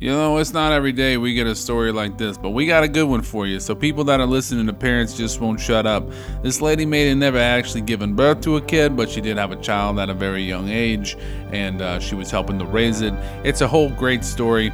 [0.00, 2.84] You know, it's not every day we get a story like this, but we got
[2.84, 3.58] a good one for you.
[3.58, 6.08] So, people that are listening to Parents Just Won't Shut Up,
[6.40, 9.50] this lady may have never actually given birth to a kid, but she did have
[9.50, 11.16] a child at a very young age,
[11.50, 13.12] and uh, she was helping to raise it.
[13.42, 14.70] It's a whole great story.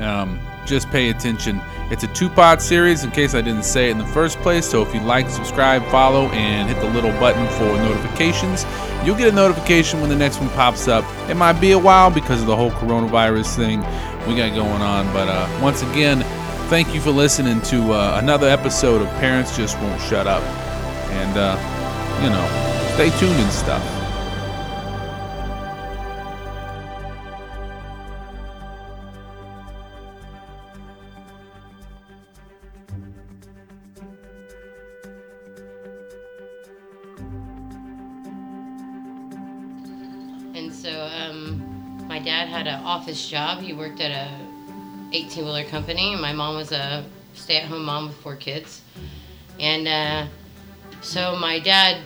[0.00, 1.60] Um, just pay attention.
[1.90, 4.68] It's a two part series in case I didn't say it in the first place.
[4.68, 8.66] So if you like, subscribe, follow, and hit the little button for notifications,
[9.04, 11.04] you'll get a notification when the next one pops up.
[11.30, 13.80] It might be a while because of the whole coronavirus thing
[14.26, 15.06] we got going on.
[15.12, 16.22] But uh, once again,
[16.68, 20.42] thank you for listening to uh, another episode of Parents Just Won't Shut Up.
[21.12, 21.56] And, uh,
[22.22, 23.95] you know, stay tuned and stuff.
[43.06, 43.60] Office job.
[43.60, 44.28] He worked at a
[45.12, 46.16] 18 wheeler company.
[46.16, 47.04] My mom was a
[47.34, 48.82] stay at home mom with four kids.
[49.60, 50.26] And uh,
[51.02, 52.02] so my dad,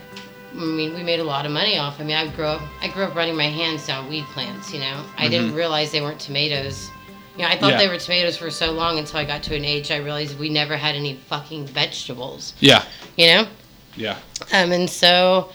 [0.53, 1.99] I mean, we made a lot of money off.
[1.99, 4.71] I mean, I grew up, I grew up running my hands down weed plants.
[4.71, 6.87] You know, I didn't realize they weren't tomatoes.
[7.35, 7.77] You know, I thought Yeah.
[7.79, 10.49] they were tomatoes for so long until I got to an age I realized we
[10.49, 12.53] never had any fucking vegetables.
[12.59, 12.83] Yeah.
[13.17, 13.47] You know.
[13.95, 14.17] Yeah.
[14.53, 15.49] Um, and so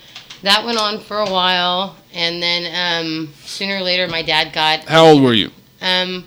[0.47, 4.85] that went on for a while, and then um, sooner or later, my dad got.
[4.85, 5.51] How old were you?
[5.83, 6.25] Um,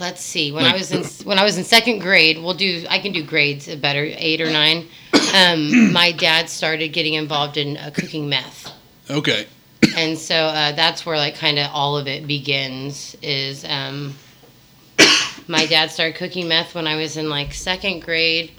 [0.00, 0.50] let's see.
[0.50, 2.84] When I was in when I was in second grade, we'll do.
[2.90, 4.88] I can do grades better, eight or nine.
[5.34, 8.72] Um, my dad started getting involved in uh, cooking meth,
[9.08, 9.46] Okay.
[9.96, 13.16] and so uh, that's where like kind of all of it begins.
[13.22, 14.14] Is um,
[15.46, 18.50] my dad started cooking meth when I was in like second grade.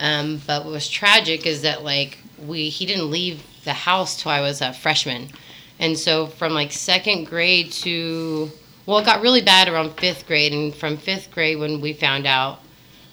[0.00, 4.30] Um, but what was tragic is that like we he didn't leave the house till
[4.30, 5.30] I was a freshman,
[5.78, 8.50] and so from like second grade to
[8.86, 12.26] well, it got really bad around fifth grade, and from fifth grade when we found
[12.26, 12.60] out,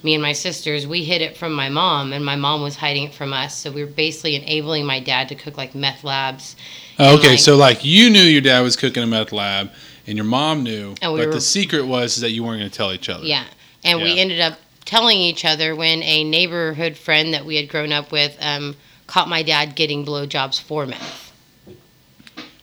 [0.03, 3.05] me and my sisters, we hid it from my mom, and my mom was hiding
[3.05, 3.57] it from us.
[3.57, 6.55] So we were basically enabling my dad to cook like meth labs.
[6.99, 9.71] Oh, okay, like- so like you knew your dad was cooking a meth lab,
[10.07, 12.77] and your mom knew, we but were- the secret was that you weren't going to
[12.77, 13.25] tell each other.
[13.25, 13.45] Yeah.
[13.83, 17.91] And we ended up telling each other when a neighborhood friend that we had grown
[17.91, 18.75] up with um,
[19.11, 21.33] caught my dad getting blowjobs for meth.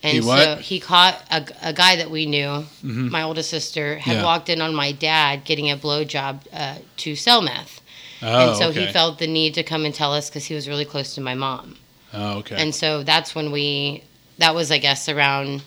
[0.03, 3.11] And He so he caught a, a guy that we knew, Mhm.
[3.11, 4.23] my oldest sister, had Yeah.
[4.25, 7.83] walked in on my dad getting a blowjob uh, to sell meth.
[8.23, 8.87] Oh, and so okay.
[8.87, 11.21] he felt the need to come and tell us because he was really close to
[11.21, 11.77] my mom.
[12.15, 12.57] Oh, okay.
[12.57, 14.05] And so that's when we,
[14.39, 15.63] that was, I guess, around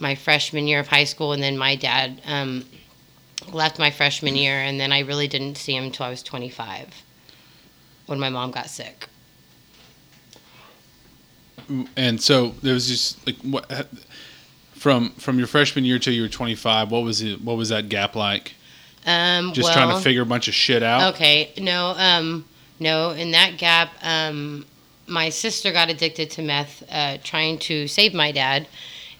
[0.00, 1.32] my freshman year of high school.
[1.32, 2.64] And then my dad um,
[3.52, 4.56] left my freshman year.
[4.58, 6.88] And then I really didn't see him until I was 25
[8.06, 9.06] when my mom got sick.
[11.96, 13.86] And so there was just like what
[14.74, 16.90] from from your freshman year till you were 25.
[16.90, 17.42] What was it?
[17.42, 18.54] What was that gap like?
[19.06, 21.14] Um, Just well, trying to figure a bunch of shit out.
[21.14, 22.44] Okay, no, um,
[22.78, 23.10] no.
[23.10, 24.66] In that gap, um,
[25.06, 28.68] my sister got addicted to meth, uh, trying to save my dad,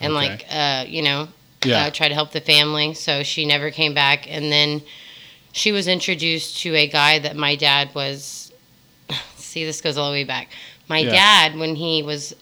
[0.01, 0.29] and Okay.
[0.29, 1.29] like, uh, you know,
[1.65, 1.85] Yeah.
[1.87, 2.93] uh, try to help the family.
[2.93, 4.83] So she never came back, and then
[5.53, 8.53] she was introduced to a guy that my dad was.
[9.37, 10.51] See, this goes all the way back.
[10.91, 11.11] My Yeah.
[11.13, 12.35] dad, when he was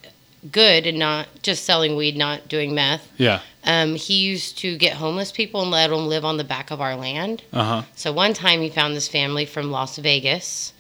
[0.50, 3.40] good and not just selling weed, not doing meth, Yeah.
[3.64, 6.80] um, he used to get homeless people and let them live on the back of
[6.80, 7.42] our land.
[7.52, 7.82] Uh huh.
[7.94, 10.72] So one time he found this family from Las Vegas,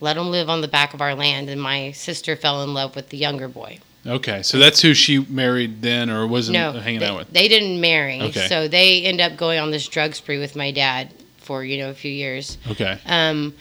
[0.00, 2.94] let them live on the back of our land, and my sister fell in love
[2.94, 3.78] with the younger boy.
[4.06, 7.32] Okay, so that's who she married then, or wasn't No, hanging they, out with.
[7.32, 8.48] they didn't marry, Okay.
[8.48, 11.08] so they end up going on this drug spree with my dad
[11.38, 12.58] for you know a few years.
[12.70, 12.98] Okay.
[13.06, 13.54] Um,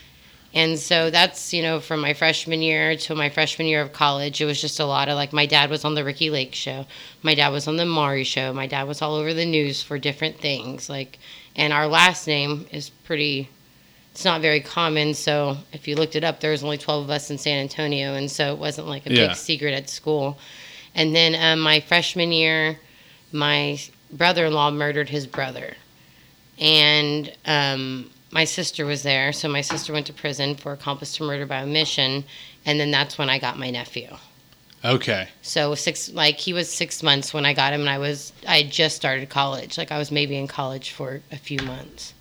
[0.54, 4.40] and so that's you know from my freshman year to my freshman year of college,
[4.42, 6.86] it was just a lot of like my dad was on the Ricki Lake show,
[7.22, 9.98] my dad was on the Maury show, my dad was all over the news for
[9.98, 11.20] different things like,
[11.56, 13.50] and our last name is pretty.
[14.12, 17.10] It's not very common, so if you looked it up, there was only twelve of
[17.10, 19.28] us in San Antonio, and so it wasn't like a Yeah.
[19.30, 20.38] big secret at school.
[20.94, 22.78] And then um, my freshman year,
[23.32, 23.80] my
[24.12, 25.76] brother-in-law murdered his brother,
[26.60, 29.32] and um, my sister was there.
[29.32, 32.24] So my sister went to prison for accomplice to murder by omission,
[32.66, 34.10] and then that's when I got my nephew.
[34.84, 35.30] Okay.
[35.42, 38.64] So six, like he was six months when I got him, and I was I
[38.64, 39.78] had just started college.
[39.78, 42.14] Like I was maybe in college for a few months.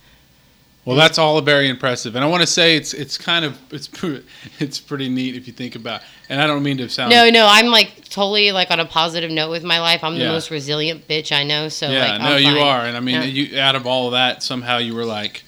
[0.85, 3.89] Well, that's all very impressive, and I want to say it's it's kind of it's
[4.59, 6.01] it's pretty neat if you think about.
[6.29, 9.31] And I don't mean to sound No, no, I'm like totally like on a positive
[9.31, 10.03] note with my life.
[10.03, 10.27] I'm Yeah.
[10.27, 11.69] the most resilient bitch I know.
[11.69, 13.23] So yeah, like, no, you are, and I mean, Yeah.
[13.23, 15.43] you out of all of that, somehow you were like,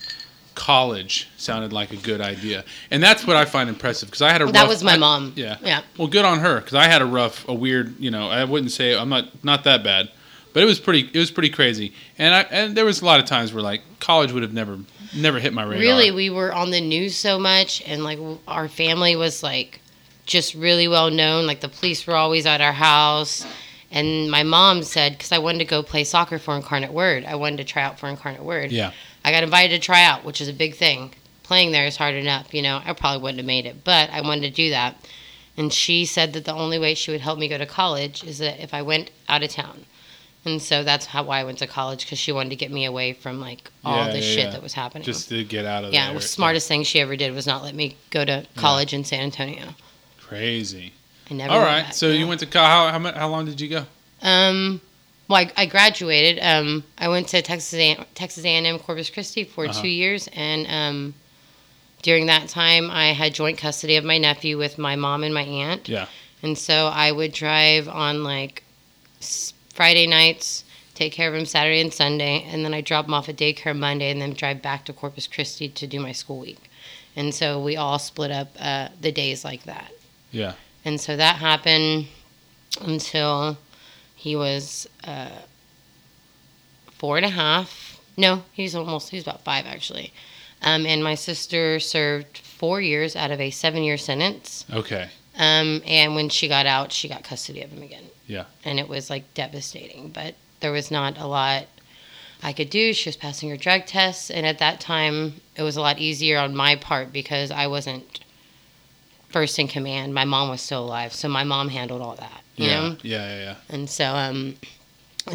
[0.56, 4.42] college sounded like a good idea, and that's what I find impressive because I had
[4.42, 5.34] a That rough- was my I- mom.
[5.36, 5.82] Yeah, Yeah.
[5.98, 8.72] Well, good on her because I had a rough, a weird, you know, I wouldn't
[8.72, 10.10] say I'm not not that bad,
[10.54, 11.10] But it was pretty.
[11.14, 11.92] It was pretty crazy.
[12.18, 14.80] And I and there was a lot of times where like college would have never
[15.14, 15.80] never hit my radar.
[15.80, 19.82] Really, we were on the news so much, and like our family was like
[20.26, 21.46] just really well known.
[21.46, 23.46] Like the police were always at our house.
[23.92, 27.36] And my mom said, because I wanted to go play soccer for Incarnate Word, I
[27.36, 28.72] wanted to try out for Incarnate Word.
[28.72, 28.92] Yeah.
[29.26, 31.12] I got invited to try out, which is a big thing.
[31.44, 32.82] Playing there is hard enough, you know.
[32.86, 34.96] I probably wouldn't have made it, but I wanted to do that.
[35.58, 38.38] And she said that the only way she would help me go to college is
[38.38, 39.86] that if I went out of town.
[40.44, 42.86] And so that's how why I went to college because she wanted to get me
[42.86, 44.50] away from like all Yeah, the yeah, shit yeah.
[44.52, 45.04] that was happening.
[45.04, 46.16] Just to get out of yeah, there.
[46.16, 49.22] was smartest thing she ever did was not let me go to college in San
[49.22, 49.66] Antonio.
[50.22, 50.94] Crazy.
[51.32, 51.52] I never.
[51.54, 53.86] All went back, So you went to co- how how, how long did you go?
[54.22, 54.82] Um,
[55.28, 56.42] well, I, I graduated.
[56.44, 59.82] Um, I went to Texas A- Texas A&M Corpus Christi for Uh-huh.
[59.82, 61.14] two years, and um,
[62.04, 65.42] during that time, I had joint custody of my nephew with my mom and my
[65.44, 65.90] aunt.
[65.90, 66.06] Yeah.
[66.44, 68.64] And so I would drive on like
[69.74, 70.64] Friday nights,
[70.94, 73.76] take care of him Saturday and Sunday, and then I drop him off at daycare
[73.78, 76.70] Monday, and then drive back to Corpus Christi to do my school week.
[77.16, 79.92] And so we all split up uh, the days like that.
[80.32, 80.54] Yeah.
[80.84, 82.08] And so that happened
[82.82, 83.58] until
[84.26, 85.30] he was uh,
[86.98, 88.02] four and a half.
[88.18, 90.12] No, he's almost, he's about five actually.
[90.64, 94.66] Um, and my sister served four years out of a seven year sentence.
[94.74, 95.10] Okay.
[95.38, 98.06] Um, and when she got out, she got custody of him again.
[98.26, 98.46] Yeah.
[98.64, 101.68] And it was like devastating, but there was not a lot
[102.42, 102.94] I could do.
[102.94, 104.32] She was passing her drug tests.
[104.32, 108.22] And at that time, it was a lot easier on my part because I wasn't
[109.30, 110.16] first in command.
[110.16, 111.14] My mom was still alive.
[111.14, 112.68] So my mom handled all that, yeah.
[112.90, 112.98] know?
[113.02, 113.28] Yeah.
[113.28, 113.44] Yeah.
[113.44, 113.56] Yeah.
[113.70, 114.56] And so um,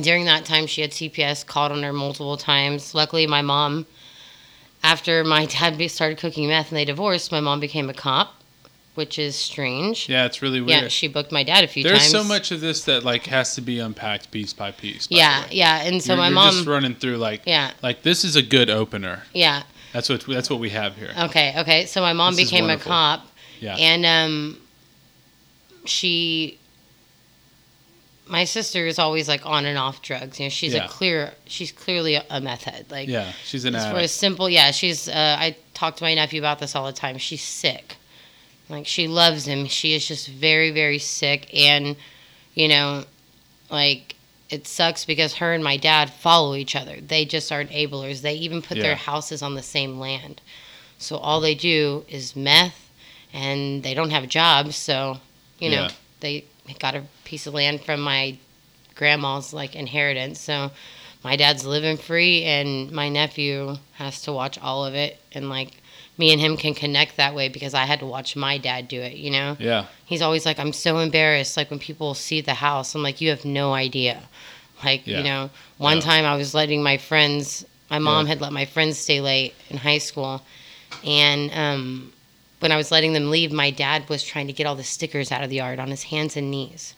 [0.02, 2.94] during that time, she had CPS called on her multiple times.
[2.94, 3.86] Luckily, my mom,
[4.82, 8.34] after my dad started cooking meth and they divorced, my mom became a cop,
[8.94, 10.08] which is strange.
[10.08, 10.24] Yeah.
[10.26, 10.82] It's really weird.
[10.82, 11.92] Yeah, she booked my dad a few times.
[11.98, 12.24] There's times.
[12.24, 15.06] so much of this that like has to be unpacked piece by piece.
[15.06, 15.82] by Yeah, yeah.
[15.82, 16.54] And so you're, my you're mom.
[16.54, 19.24] just running through like yeah, like this is a good opener.
[19.34, 19.62] yeah.
[19.92, 21.10] That's what that's what we have here.
[21.18, 21.84] Okay, okay.
[21.84, 23.26] So my mom This became a cop,
[23.58, 23.74] Yeah.
[23.74, 24.60] and um,
[25.84, 26.59] she.
[28.30, 30.38] My sister is always like on and off drugs.
[30.38, 30.84] You know, she's Yeah.
[30.84, 31.34] a clear.
[31.46, 32.86] She's clearly a, meth head.
[32.90, 33.32] Like yeah.
[33.44, 34.70] She's an It's for a simple, yeah.
[34.70, 35.08] She's.
[35.08, 37.18] Uh, I talk to my nephew about this all the time.
[37.18, 37.96] She's sick.
[38.68, 39.66] Like she loves him.
[39.66, 41.96] She is just very, very sick, and
[42.54, 43.04] you know,
[43.68, 44.14] like
[44.48, 47.00] it sucks because her and my dad follow each other.
[47.00, 48.20] They just are enablers.
[48.22, 48.84] They even put Yeah.
[48.84, 50.40] their houses on the same land,
[50.98, 52.88] so all they do is meth,
[53.32, 54.76] and they don't have jobs.
[54.76, 55.18] So,
[55.58, 55.90] you know, Yeah.
[56.20, 56.44] they
[56.78, 58.36] got a piece of land from my
[58.94, 60.40] grandma's like inheritance.
[60.40, 60.70] So
[61.22, 65.70] my dad's living free and my nephew has to watch all of it and like
[66.18, 69.00] me and him can connect that way because I had to watch my dad do
[69.00, 69.56] it, you know?
[69.58, 69.86] Yeah.
[70.04, 71.56] He's always like, I'm so embarrassed.
[71.56, 74.22] Like when people see the house, I'm like, you have no idea.
[74.84, 75.18] Like, Yeah.
[75.18, 76.02] you know, one Yeah.
[76.02, 78.30] time I was letting my friends, my mom Yeah.
[78.30, 80.42] had let my friends stay late in high school.
[81.04, 82.12] And um,
[82.60, 85.32] when I was letting them leave, my dad was trying to get all the stickers
[85.32, 86.94] out of the yard on his hands and knees.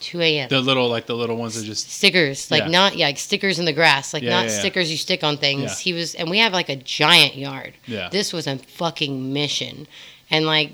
[0.00, 0.48] 2 a.m.
[0.48, 2.68] The little like the little ones that just stickers, like Yeah.
[2.68, 5.36] not yeah, like stickers in the grass, like Yeah, not yeah, stickers you stick on
[5.36, 5.78] things.
[5.78, 7.74] He was, and we have like a giant yard.
[7.86, 8.08] yeah.
[8.08, 9.86] This was a fucking mission,
[10.30, 10.72] and like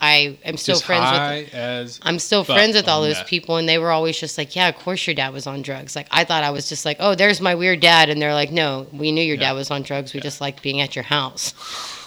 [0.00, 2.00] I am still just friends with.
[2.02, 3.28] I'm still friends with all those that.
[3.28, 5.94] people, and they were always just like, "Yeah, of course your dad was on drugs."
[5.94, 8.50] Like I thought I was just like, "Oh, there's my weird dad," and they're like,
[8.50, 10.12] "No, we knew your dad was on drugs.
[10.12, 11.54] We just liked being at your house."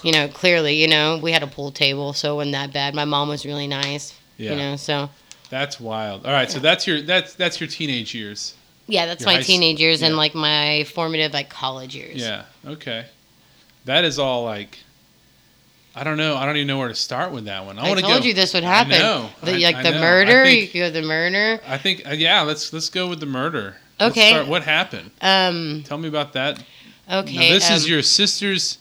[0.06, 2.94] You know, clearly, you know, we had a pool table, so it wasn't that bad.
[2.94, 4.14] My mom was really nice.
[4.36, 4.52] yeah.
[4.52, 5.10] You know, so
[5.50, 6.24] That's wild.
[6.24, 8.54] All right, so that's your that's that's your teenage years.
[8.86, 12.20] yeah, that's Your my teenage years and like my formative like college years.
[12.20, 12.44] Yeah.
[12.64, 13.06] Okay.
[13.86, 14.78] That is all like.
[15.96, 16.36] I don't know.
[16.36, 17.76] I don't even know where to start with that one.
[17.76, 18.28] I, I, want to told go.
[18.28, 18.92] you this would happen.
[19.42, 20.00] The, like I the know.
[20.00, 21.60] Murder, think- you could go the murder.
[21.66, 22.42] I think uh, yeah.
[22.42, 23.78] Let's let's go with the murder.
[24.00, 24.30] Okay.
[24.30, 25.10] start- what happened?
[25.20, 25.82] Um.
[25.84, 26.62] Tell me about that.
[27.10, 27.34] Okay.
[27.34, 28.78] Now, this is um, your sister's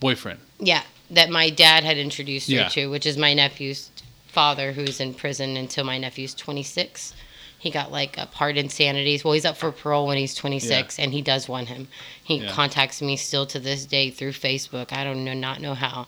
[0.00, 0.40] boyfriend.
[0.58, 3.90] Yeah, that my dad had introduced her to, which is my nephew's
[4.28, 7.14] father, who's in prison until my nephew's 26.
[7.58, 9.20] He got like a part insanity.
[9.24, 11.88] Well, he's up for parole when he's 26, and he does want him.
[12.22, 12.50] He Yeah.
[12.52, 14.92] contacts me still to this day through Facebook.
[14.92, 16.06] I don't know, not know how.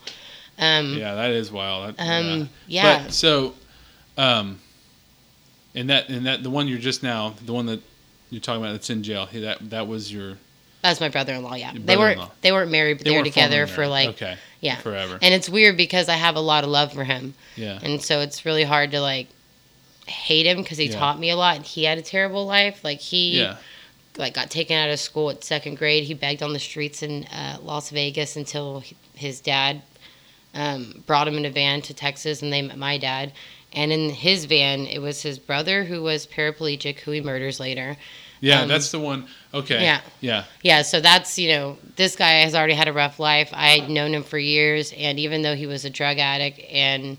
[0.59, 1.97] Um, Yeah, that is wild.
[1.97, 3.05] That- um, yeah.
[3.05, 3.55] But so,
[4.19, 4.61] um,
[5.75, 7.81] and that and that the one you're just now, the one that
[8.31, 9.29] you're talking about that's in jail.
[9.33, 10.38] That that was your.
[10.88, 11.55] That's my brother-in-law.
[11.55, 14.37] Yeah, Your they weren't they weren't married, but they, were weren't together for like okay
[14.61, 14.76] yeah.
[14.76, 15.19] forever.
[15.21, 17.35] And it's weird because I have a lot of love for him.
[17.57, 17.78] yeah.
[17.83, 19.28] And so it's really hard to like
[20.07, 20.99] hate him because he Yeah.
[20.99, 21.57] taught me a lot.
[21.57, 22.83] And He had a terrible life.
[22.85, 23.57] Like he Yeah.
[24.16, 26.05] like got taken out of school at second grade.
[26.05, 29.83] He begged on the streets in uh, Las Vegas until he- his dad
[30.55, 33.33] um, brought him in a van to Texas, and they met my dad.
[33.75, 37.99] And in his van, it was his brother who was paraplegic, who he murders later.
[38.40, 39.26] Yeah, Um, that's the one.
[39.55, 39.83] Okay.
[39.83, 40.00] yeah.
[40.21, 40.45] Yeah.
[40.62, 43.49] Yeah, so that's, you know, this guy has already had a rough life.
[43.52, 47.16] I had known him for years, and even though he was a drug addict, and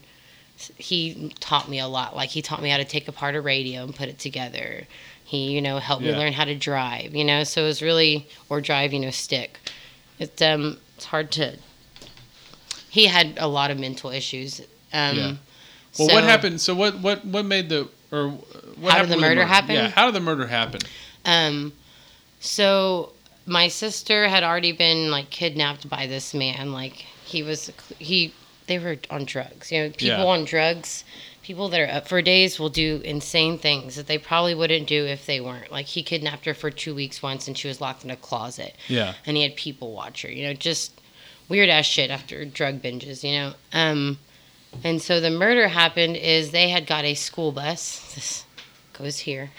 [0.78, 2.16] he taught me a lot.
[2.16, 4.88] Like, he taught me how to take apart a radio and put it together.
[5.24, 8.28] He, you know, helped me learn how to drive, you know, so it was really,
[8.50, 9.60] or drive, you know, stick.
[10.20, 11.58] It's, um, it's hard to,
[12.90, 14.62] he had a lot of mental issues.
[14.94, 15.34] Um, Yeah.
[16.00, 16.62] Well, so- what happened?
[16.62, 18.40] So what what what made the or what
[18.94, 19.76] How did happened the murder happen?
[19.76, 19.90] Yeah.
[19.90, 20.82] How did the murder happen?
[21.26, 21.74] Um,
[22.40, 23.14] so
[23.46, 26.72] my sister had already been like kidnapped by this man.
[26.72, 26.94] Like
[27.26, 28.34] he was, he,
[28.68, 29.72] they were on drugs.
[29.72, 30.26] You know, people Yeah.
[30.26, 31.04] on drugs,
[31.44, 35.06] people that are up for days will do insane things that they probably wouldn't do
[35.06, 35.72] if they weren't.
[35.72, 38.76] Like he kidnapped her for two weeks once, and she was locked in a closet,
[38.90, 39.14] Yeah.
[39.26, 40.32] and he had people watch her.
[40.32, 40.92] You know, just
[41.50, 43.24] weird ass shit after drug binges.
[43.24, 44.20] You know, um,
[44.84, 48.04] and so the murder happened is they had got a school bus.
[48.16, 48.44] This
[49.04, 49.52] goes here.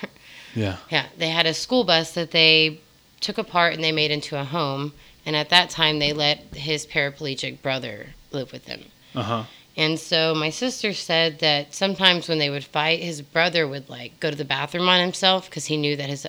[0.54, 0.76] Yeah.
[0.90, 2.80] Yeah, they had a school bus that they
[3.20, 4.92] took apart and they made into a home.
[5.26, 8.80] And at that time, they let his paraplegic brother live with them.
[9.14, 9.44] Uh huh.
[9.76, 14.18] And so my sister said that sometimes when they would fight, his brother would like
[14.20, 16.26] go to the bathroom on himself because he knew that his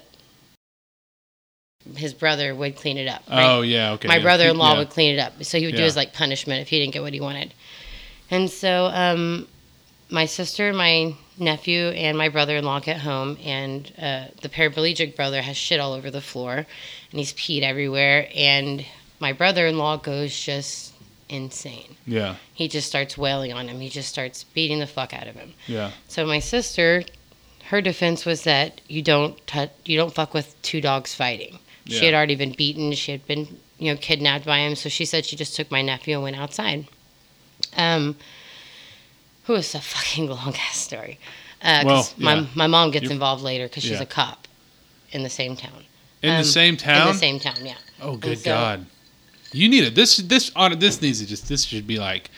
[1.95, 3.23] his brother would clean it up.
[3.29, 3.45] right?
[3.45, 3.93] Oh yeah.
[3.93, 4.07] Okay.
[4.07, 4.23] my yeah.
[4.23, 4.77] brother-in-law Yeah.
[4.79, 7.01] would clean it up so he would do his like punishment if he didn't get
[7.01, 7.53] what he wanted
[8.29, 9.47] and so um,
[10.09, 15.55] my sister my nephew and my brother-in-law get home and uh, the paraplegic brother has
[15.57, 16.65] shit all over the floor and
[17.19, 18.85] he's peed everywhere and
[19.19, 20.93] my brother-in-law goes just
[21.29, 22.35] insane Yeah.
[22.53, 25.53] he just starts wailing on him he just starts beating the fuck out of him
[25.67, 25.91] Yeah.
[26.07, 27.03] so my sister,
[27.65, 31.59] her defense was that you don't touch, you don't fuck with two dogs fighting.
[31.85, 31.99] yeah.
[31.99, 32.93] She had already been beaten.
[32.93, 34.75] She had been, you know, kidnapped by him.
[34.75, 36.87] So she said she just took my nephew and went outside.
[37.77, 38.15] Um,
[39.49, 41.17] who is a fucking long ass story.
[41.63, 42.45] Uh, Well, my yeah.
[42.53, 44.03] my mom gets You're- involved later because she's Yeah.
[44.03, 44.47] a cop
[45.11, 45.85] in the same town.
[46.21, 47.07] In the Um, same In town.
[47.07, 47.73] the same town, yeah.
[47.99, 48.85] oh, good so- God.
[49.51, 49.95] You need it.
[49.95, 52.29] This this on this needs to just this should be like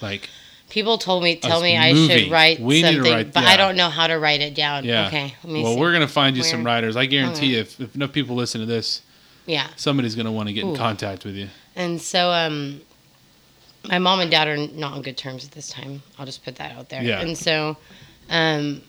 [0.00, 0.28] like
[0.68, 3.50] People told me, tell me I should write We need to something, write- but yeah.
[3.50, 4.84] I don't know how to write it down.
[4.84, 5.06] yeah.
[5.06, 5.80] Okay, let me well, see.
[5.80, 6.96] we're gonna find you some writers.
[6.96, 7.60] I guarantee Okay.
[7.60, 9.00] if, if enough people listen to this,
[9.46, 9.68] yeah.
[9.76, 11.48] somebody's gonna want to get in contact with you.
[11.76, 12.80] And so, um,
[13.84, 16.02] my mom and dad are not on good terms at this time.
[16.18, 17.02] I'll just put that out there.
[17.02, 17.20] Yeah.
[17.20, 17.76] And so,
[18.28, 18.82] um,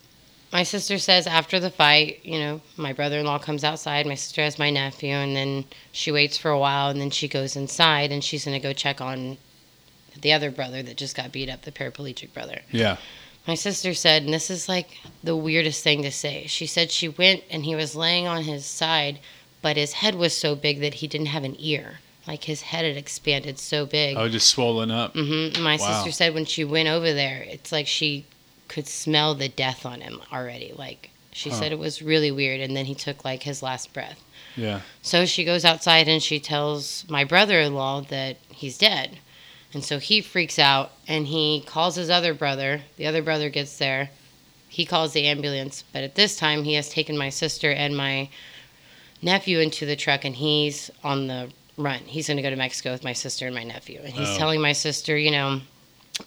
[0.51, 4.07] my sister says after the fight, you know, my brother in law comes outside.
[4.07, 7.27] My sister has my nephew, and then she waits for a while, and then she
[7.27, 9.37] goes inside, and she's gonna go check on
[10.21, 12.61] the other brother that just got beat up, the paraplegic brother.
[12.71, 12.97] Yeah.
[13.47, 16.45] My sister said, and this is like the weirdest thing to say.
[16.47, 19.19] She said she went and he was laying on his side,
[19.61, 21.99] but his head was so big that he didn't have an ear.
[22.29, 24.15] Like his head had expanded so big.
[24.15, 25.13] Oh, just swollen up.
[25.15, 25.87] hmm My Wow.
[26.03, 28.25] sister said when she went over there, it's like she
[28.67, 30.71] could smell the death on him already.
[30.75, 31.55] Like she Huh.
[31.59, 32.61] said it was really weird.
[32.61, 34.23] And then he took like his last breath.
[34.55, 34.81] Yeah.
[35.01, 39.17] So she goes outside and she tells my brother in law that he's dead.
[39.73, 42.81] And so he freaks out and he calls his other brother.
[42.97, 44.11] The other brother gets there.
[44.67, 45.83] He calls the ambulance.
[45.91, 48.29] But at this time, he has taken my sister and my
[49.19, 51.99] nephew into the truck and he's on the run.
[52.05, 53.99] He's going to go to Mexico with my sister and my nephew.
[54.03, 54.37] And he's Oh.
[54.37, 55.61] telling my sister, you know,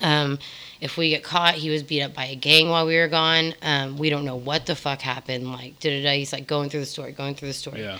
[0.00, 0.38] um,
[0.80, 3.54] if we get caught, he was beat up by a gang while we were gone.
[3.62, 5.52] Um, we don't know what the fuck happened.
[5.52, 6.16] Like, da da da.
[6.16, 7.82] He's like going through the story, going through the story.
[7.82, 7.98] Yeah.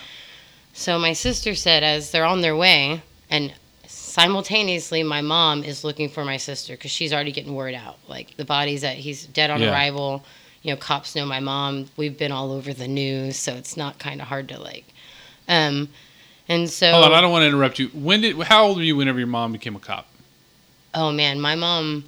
[0.73, 3.53] So my sister said, as they're on their way, and
[3.87, 7.97] simultaneously, my mom is looking for my sister because she's already getting word out.
[8.07, 9.71] Like the body's that he's dead on Yeah.
[9.71, 10.25] arrival.
[10.61, 11.89] You know, cops know my mom.
[11.97, 14.85] We've been all over the news, so it's not kind of hard to like.
[15.47, 15.89] Um,
[16.47, 17.13] and so, Hold on.
[17.13, 17.87] I don't want to interrupt you.
[17.89, 18.37] When did?
[18.43, 20.07] How old were you whenever your mom became a cop?
[20.95, 22.05] oh man, my mom.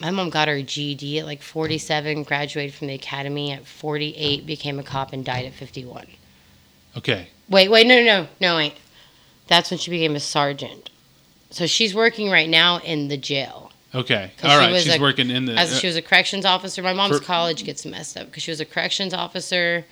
[0.00, 4.80] My mom got her GED at like 47, graduated from the academy at 48, became
[4.80, 6.08] a cop, and died at 51.
[6.96, 7.28] Okay.
[7.48, 8.74] Wait, wait, no, no, no, no, wait.
[9.46, 10.90] That's when she became a sergeant.
[11.50, 13.70] So she's working right now in the jail.
[13.94, 14.32] Okay.
[14.42, 15.52] All she was She's a- working in the.
[15.54, 18.42] As she uh, was a corrections officer, my mom's For- college gets messed up because
[18.42, 19.84] she was a corrections officer,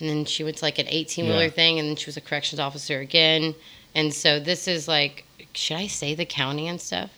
[0.00, 1.50] and then she went to like an eighteen wheeler Yeah.
[1.50, 3.54] thing, and then she was a corrections officer again.
[3.94, 7.10] And so this is like, should I say the county and stuff?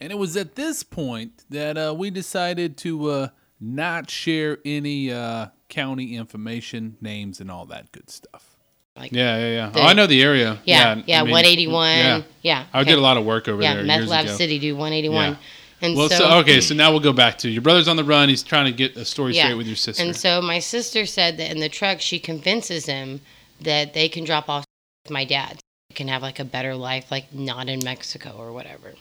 [0.00, 3.28] And it was at this point that uh, we decided to uh,
[3.60, 8.56] not share any uh, county information, names, and all that good stuff.
[8.96, 9.68] Like, Yeah, yeah, yeah.
[9.70, 10.58] The- oh, I know the area.
[10.64, 11.96] yeah, yeah, I mean, one eighty one.
[11.96, 12.22] Yeah.
[12.42, 14.34] Yeah, I did a lot of work over Yeah, there Meth years Lab ago.
[14.36, 15.32] City, do one eighty one.
[15.32, 15.36] Yeah.
[15.84, 18.04] And Well, so, so, okay, so now we'll go back to your brother's on the
[18.04, 18.30] run.
[18.30, 19.44] He's trying to get a story Yeah.
[19.44, 20.02] straight with your sister.
[20.02, 23.20] And so my sister said that in the truck, she convinces him
[23.60, 24.64] that they can drop off
[25.04, 25.58] with my dad.
[25.90, 28.94] They can have like a better life, like not in Mexico or whatever.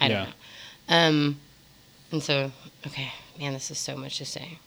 [0.00, 0.24] I don't Yeah.
[0.24, 0.96] know.
[0.96, 1.40] Um,
[2.10, 2.50] and so,
[2.84, 4.58] okay, man, this is so much to say.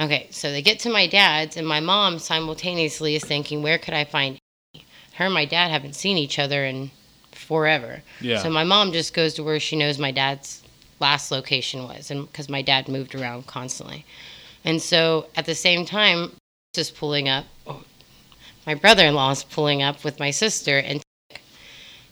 [0.00, 3.94] Okay, so they get to my dad's, and my mom simultaneously is thinking, where could
[3.94, 4.38] I find
[5.14, 6.90] her and my dad haven't seen each other in
[7.42, 8.02] forever.
[8.20, 8.42] Yeah.
[8.42, 10.62] So my mom just goes to where she knows my dad's
[11.00, 14.04] last location was, and because my dad moved around constantly,
[14.64, 16.32] and so at the same time,
[16.74, 17.46] just pulling up.
[17.66, 17.82] Oh,
[18.66, 21.02] my brother-in-law is pulling up with my sister, and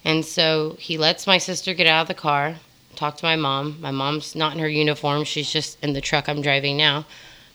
[0.05, 2.57] and so he lets my sister get out of the car,
[2.97, 3.79] talk to my mom.
[3.81, 7.07] My mom's not in her uniform; she's just in the truck I'm driving now.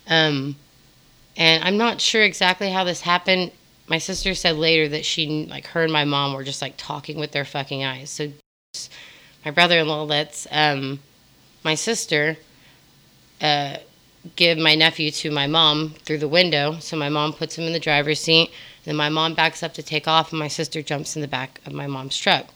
[0.08, 0.56] Um,
[1.36, 3.52] and I'm not sure exactly how this happened.
[3.88, 7.18] My sister said later that she, like, her and my mom were just like talking
[7.18, 8.10] with their fucking eyes.
[8.10, 8.32] So
[9.44, 10.98] my brother-in-law lets um,
[11.62, 12.36] my sister
[13.40, 13.76] uh,
[14.34, 16.78] give my nephew to my mom through the window.
[16.80, 18.48] So my mom puts him in the driver's seat.
[18.48, 21.28] And Then my mom backs up to take off, and my sister jumps in the
[21.28, 22.46] back of my mom's truck.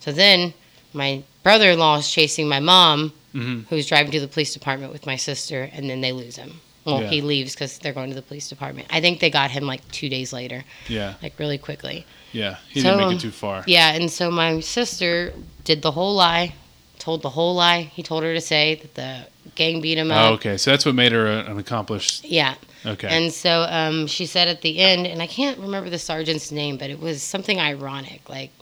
[0.00, 0.54] So then
[0.92, 5.16] my brother-in-law is chasing my mom, hmm who's driving to the police department with my
[5.16, 6.60] sister, and then they lose him.
[6.84, 7.08] Well, Yeah.
[7.10, 8.88] he leaves because they're going to the police department.
[8.90, 11.14] I think they got him like two days later, Yeah.
[11.22, 12.06] like really quickly.
[12.32, 12.56] Yeah.
[12.70, 13.64] He So, didn't make it too far.
[13.66, 15.32] Yeah, and so my sister
[15.64, 16.54] did the whole lie,
[16.98, 17.90] told the whole lie.
[17.94, 20.32] He told her to say that the gang beat him Oh, up.
[20.34, 20.56] okay.
[20.56, 22.24] So that's what made her a, an accomplished.
[22.24, 22.54] Yeah.
[22.86, 23.08] Okay.
[23.08, 26.78] And so um, she said at the end, and I can't remember the sergeant's name,
[26.78, 28.26] but it was something ironic.
[28.28, 28.52] Like,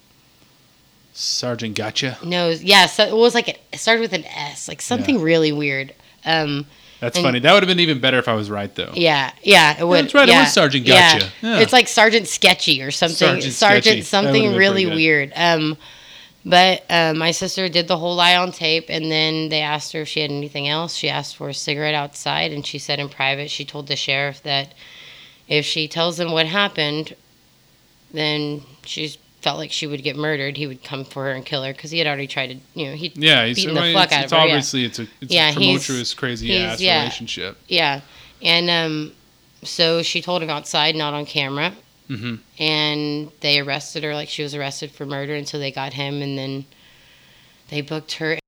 [1.13, 2.17] Sergeant Gotcha.
[2.25, 5.93] no, yeah, so it was like, it started with an S, like something really weird.
[6.25, 6.67] Um,
[7.01, 7.39] That's And- funny.
[7.39, 8.93] That would have been even better if I was right, though.
[8.95, 10.05] Yeah, yeah, it would.
[10.05, 10.87] that's right, it was Sergeant.
[10.87, 11.31] Gotcha.
[11.43, 11.59] Yeah.
[11.61, 13.17] It's like Sergeant Sketchy or something.
[13.17, 14.03] Sergeant Sergeant, Sketchy.
[14.03, 15.33] Something really weird.
[15.37, 15.77] Um,
[16.45, 20.01] but uh, my sister did the whole lie on tape, and then they asked her
[20.03, 20.95] if she had anything else.
[20.95, 24.43] She asked for a cigarette outside, and she said in private, she told the sheriff
[24.45, 24.73] that
[25.47, 27.15] if she tells them what happened,
[28.13, 30.57] then she felt like she would get murdered.
[30.57, 32.87] He would come for her and kill her because he had already tried to, you
[32.87, 34.45] know, he Yeah, he's, beating I the fuck it's, out it's of her.
[34.47, 34.53] yeah.
[34.53, 36.99] obviously it's a it's Yeah, a tumultuous, crazy ass yeah.
[37.01, 37.57] relationship.
[37.69, 38.01] Yeah.
[38.43, 39.13] And um,
[39.63, 41.73] so she told him outside, not on camera.
[42.09, 46.21] hmm And they arrested her like she was arrested for murder until they got him.
[46.23, 46.65] And then
[47.71, 48.41] they booked her in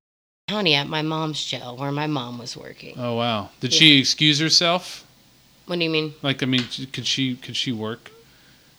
[0.48, 2.94] county at my mom's jail where my mom was working.
[2.98, 3.50] Oh wow!
[3.60, 3.78] Did Yeah.
[3.78, 5.04] she excuse herself?
[5.66, 6.14] What do you mean?
[6.22, 8.10] Like, I mean, could she could she work?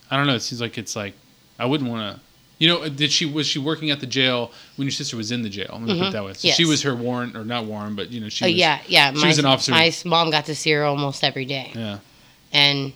[0.10, 0.36] I don't know.
[0.36, 1.14] It seems like it's like
[1.62, 2.22] I wouldn't want to.
[2.58, 5.42] You know, did she was she working at the jail when your sister was in
[5.42, 5.70] the jail?
[5.72, 6.34] Let me put it that way.
[6.34, 8.56] So she was her warrant or not warrant, but you know she oh, was.
[8.56, 9.12] yeah, yeah.
[9.14, 9.72] she my, was an officer.
[9.72, 11.72] My mom got to see her almost every day.
[11.74, 12.00] Yeah.
[12.54, 12.94] And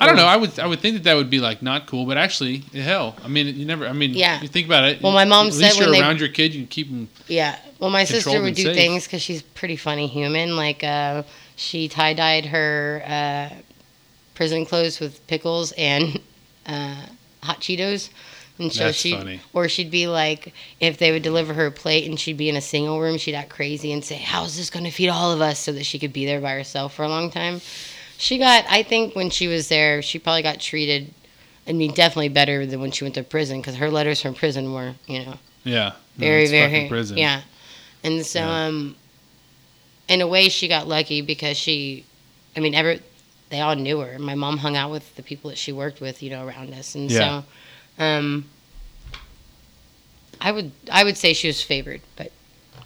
[0.00, 0.24] I don't know.
[0.24, 3.16] I would I would think that that would be like not cool, but actually, hell,
[3.22, 3.86] I mean, you never.
[3.86, 4.40] I mean, Yeah.
[4.40, 5.02] You think about it.
[5.02, 7.08] Well, my mom at said least you're they- around your kid, you keep them.
[7.28, 7.58] Yeah.
[7.78, 8.74] Well, my sister would do safe.
[8.74, 10.56] things because she's pretty funny human.
[10.56, 11.22] Like, uh,
[11.56, 13.54] she tie dyed her uh,
[14.34, 16.20] prison clothes with pickles and
[16.66, 17.06] uh,
[17.42, 18.10] hot Cheetos.
[18.58, 19.40] And so That's she, funny.
[19.54, 22.56] or she'd be like, if they would deliver her a plate and she'd be in
[22.56, 25.40] a single room, she'd act crazy and say, "How's this going to feed all of
[25.40, 27.62] us?" So that she could be there by herself for a long time.
[28.18, 31.14] She got, I think, when she was there, she probably got treated.
[31.66, 34.74] I mean, definitely better than when she went to prison because her letters from prison
[34.74, 35.92] were, you know, Yeah.
[36.18, 37.16] No, very fucking very prison.
[37.16, 37.40] yeah
[38.04, 38.64] and so Yeah.
[38.66, 38.96] um
[40.08, 42.04] in a way she got lucky because she
[42.56, 42.96] i mean ever
[43.50, 46.22] they all knew her my mom hung out with the people that she worked with
[46.22, 47.42] you know around us and Yeah.
[47.98, 48.48] so um
[50.40, 52.32] i would i would say she was favored but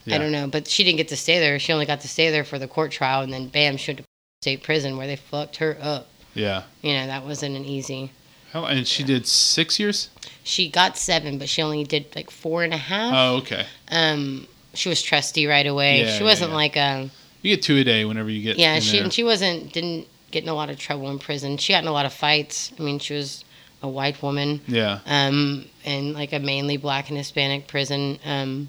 [0.04, 0.16] Yeah.
[0.16, 2.30] i don't know but she didn't get to stay there she only got to stay
[2.30, 4.04] there for the court trial and then bam she went to
[4.42, 6.64] state prison where they fucked her up Yeah.
[6.82, 8.10] you know that wasn't an easy
[8.52, 10.10] Hell, and she did six years.
[10.44, 13.66] she got seven but she only did like four and a half Oh, okay.
[13.90, 16.56] um she was trusty right away Yeah, she wasn't yeah.
[16.56, 17.10] like a
[17.42, 18.58] You get two a day whenever you get.
[18.58, 19.04] yeah she there.
[19.04, 21.88] and she wasn't didn't get in a lot of trouble in prison she got in
[21.88, 23.44] a lot of fights i mean she was
[23.82, 24.98] a white woman Yeah.
[25.06, 28.68] um in like a mainly black and hispanic prison um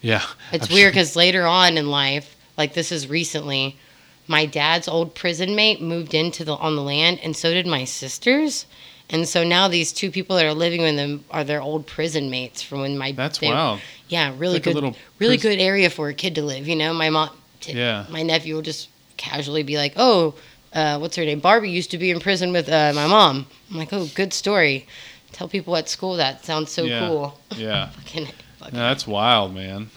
[0.00, 0.22] Yeah.
[0.52, 3.76] it's I'm weird sure- because later on in life like this is recently
[4.28, 7.84] my dad's old prison mate moved into the on the land and so did my
[7.84, 8.66] sisters
[9.10, 12.30] and so now these two people that are living with them are their old prison
[12.30, 13.80] mates from when my That's they- wild.
[14.08, 16.76] yeah really like good little really prison- good area for a kid to live you
[16.76, 18.06] know my mom t- Yeah.
[18.10, 20.34] my nephew will just casually be like oh
[20.74, 23.76] uh, what's her name barbie used to be in prison with uh, my mom i'm
[23.76, 24.86] like oh good story
[25.32, 27.06] tell people at school that sounds so Yeah.
[27.08, 27.88] cool Yeah.
[28.04, 28.26] fucking,
[28.58, 29.88] fucking No, that's wild, man.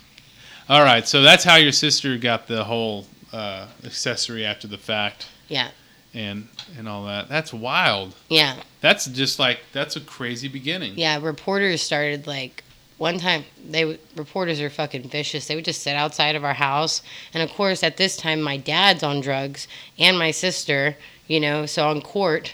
[0.67, 5.27] All right, so that's how your sister got the whole uh, accessory after the fact
[5.47, 5.69] yeah
[6.13, 7.27] and and all that.
[7.29, 8.15] That's wild.
[8.29, 10.93] yeah That's just like that's a crazy beginning.
[10.95, 12.63] Yeah, reporters started like
[12.97, 15.47] one time they reporters are fucking vicious.
[15.47, 17.01] They would just sit outside of our house,
[17.33, 19.67] and of course at this time my dad's on drugs
[19.99, 20.95] and my sister.
[21.27, 22.53] You know, so on court,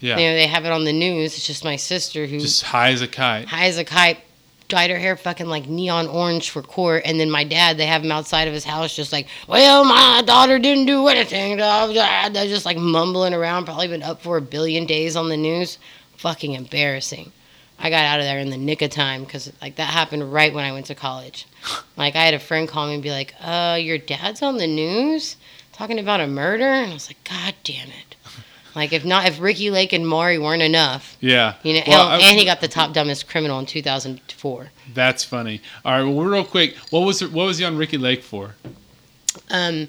[0.00, 0.18] Yeah.
[0.18, 1.36] you know they have it on the news.
[1.36, 3.46] It's just my sister who Just high as a kite.
[3.46, 4.18] high as a kite,
[4.68, 7.02] dyed her hair fucking like neon orange for court.
[7.04, 10.22] And then my dad, they have him outside of his house, just like, well, my
[10.26, 11.58] daughter didn't do anything.
[11.58, 15.78] They're just like mumbling around, probably been up for a billion days on the news.
[16.16, 17.30] Fucking embarrassing.
[17.82, 20.54] I got out of there in the nick of time because like that happened right
[20.54, 21.46] when I went to college.
[21.96, 24.66] Like I had a friend call me and be like, "Uh, your dad's on the
[24.66, 25.36] news
[25.72, 28.16] talking about a murder," and I was like, "God damn it!"
[28.74, 31.56] Like if not, if Ricki Lake and Maury weren't enough, Yeah.
[31.62, 34.70] you know, Well, and, I- and he got the top dumbest criminal in 2004.
[34.94, 35.60] That's funny.
[35.84, 36.02] All right.
[36.10, 38.54] Well, real quick, what was what was he on Ricki Lake for?
[39.50, 39.88] Um,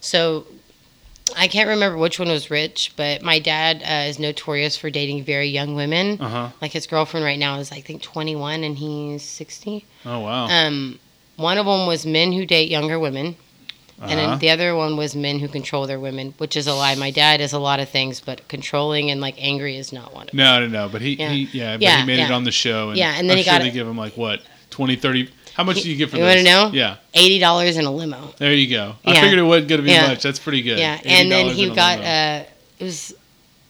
[0.00, 0.46] so
[1.36, 5.24] I can't remember which one was rich, but my dad uh, is notorious for dating
[5.24, 6.18] very young women.
[6.20, 6.48] Uh huh.
[6.60, 9.84] Like his girlfriend right now is I think 21 and he's 60.
[10.06, 10.46] Oh wow.
[10.48, 10.98] Um,
[11.36, 13.36] one of them was men who date younger women,
[14.02, 14.30] and Uh-huh.
[14.30, 16.94] then the other one was men who control their women, which is a lie.
[16.96, 20.24] My dad is a lot of things, but controlling and like angry is not one
[20.24, 20.38] of them.
[20.38, 20.88] No, no, no.
[20.88, 21.30] But he, Yeah.
[21.30, 22.90] he yeah, but Yeah, he made it on the show.
[22.90, 24.40] And Yeah, and then I'm he sure got they give him like what
[24.70, 25.28] 20, 30.
[25.54, 26.36] How much do you get for You this?
[26.36, 26.70] wanna know?
[26.72, 26.96] Yeah.
[27.14, 28.34] Eighty dollars in a limo.
[28.38, 28.96] There you go.
[29.04, 29.20] I Yeah.
[29.20, 30.08] figured it wasn't gonna be Yeah.
[30.08, 30.22] much.
[30.22, 30.78] That's pretty good.
[30.78, 32.44] Yeah, and then he got uh,
[32.78, 33.14] it was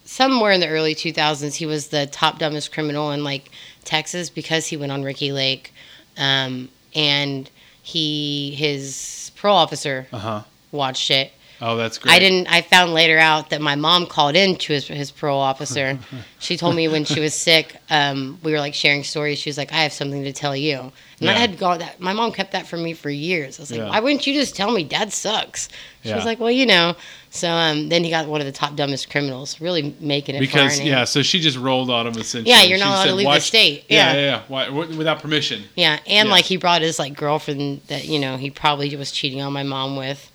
[0.05, 1.55] somewhere in the early 2000s.
[1.57, 3.51] He was the top dumbest criminal in like
[3.85, 5.73] Texas because he went on Ricki Lake,
[6.19, 7.49] um, and
[7.83, 10.43] he his parole officer Uh-huh.
[10.73, 11.33] watched it.
[11.63, 12.15] Oh, that's great.
[12.15, 12.47] I didn't.
[12.47, 15.99] I found later out that my mom called in to his, his parole officer.
[16.39, 19.39] she told me when she was sick, um, we were like sharing stories.
[19.39, 20.91] She was like, "I have something to tell you,"
[21.21, 21.35] and Yeah.
[21.35, 21.79] I had gone.
[21.81, 23.59] That my mom kept that from me for years.
[23.59, 23.89] I was like, Yeah.
[23.91, 24.85] "Why wouldn't you just tell me?
[24.85, 25.69] Dad sucks."
[26.03, 26.17] She Yeah.
[26.17, 26.97] was like, "Well, you know."
[27.29, 30.81] So um, then he got one of the top dumbest criminals, really making it Because
[30.81, 32.51] yeah, so she just rolled on him essentially.
[32.51, 33.85] Yeah, you're not She allowed to leave the state.
[33.89, 34.21] Yeah, Yeah.
[34.21, 34.41] yeah.
[34.49, 35.65] Why, without permission.
[35.77, 39.41] Yeah, and like he brought his like girlfriend that you know he probably was cheating
[39.43, 40.31] on my mom with,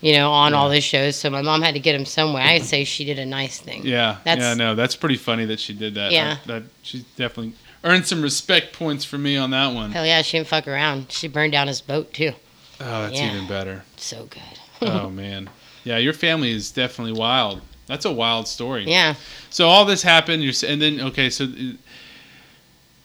[0.00, 0.76] you know, on all Yeah.
[0.76, 1.16] his shows.
[1.16, 2.42] So my mom had to get him somewhere.
[2.42, 3.82] I'd say she did a nice thing.
[3.86, 6.10] Yeah, That's- yeah, no, that's pretty funny that she did that.
[6.12, 6.38] Yeah.
[6.42, 7.52] I- that she definitely
[7.84, 9.90] earned some respect points for me on that one.
[9.92, 11.10] Hell yeah, she didn't fuck around.
[11.12, 12.32] She burned down his boat too.
[12.80, 13.34] Oh, that's Yeah.
[13.34, 13.84] even better.
[13.96, 14.88] So good.
[14.88, 15.50] oh man,
[15.84, 17.60] yeah, your family is definitely wild.
[17.86, 18.84] That's a wild story.
[18.86, 19.14] yeah.
[19.50, 21.76] So all this happened, you're, and then okay, so, you-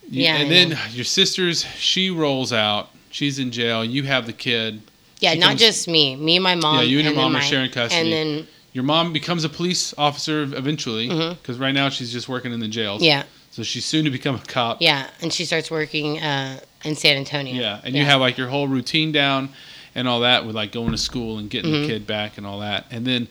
[0.10, 2.90] Yeah, and then your sister's she rolls out.
[3.10, 3.84] She's in jail.
[3.84, 4.82] You have the kid.
[5.20, 6.16] Yeah, She not comes- just me.
[6.16, 6.76] Me and my mom.
[6.78, 8.14] Yeah, you and your mom are my- sharing custody.
[8.14, 11.36] And then Your mom becomes a police officer eventually, mm-hmm.
[11.36, 13.02] because right now she's just working in the jails.
[13.02, 13.24] yeah,
[13.56, 14.82] So she's soon to become a cop.
[14.82, 17.54] yeah, and she starts working uh, in San Antonio.
[17.56, 19.48] Yeah, and you have like your whole routine down
[19.96, 21.82] and all that with like going to school and getting Mhm.
[21.84, 22.86] the kid back and all that.
[22.92, 23.30] And then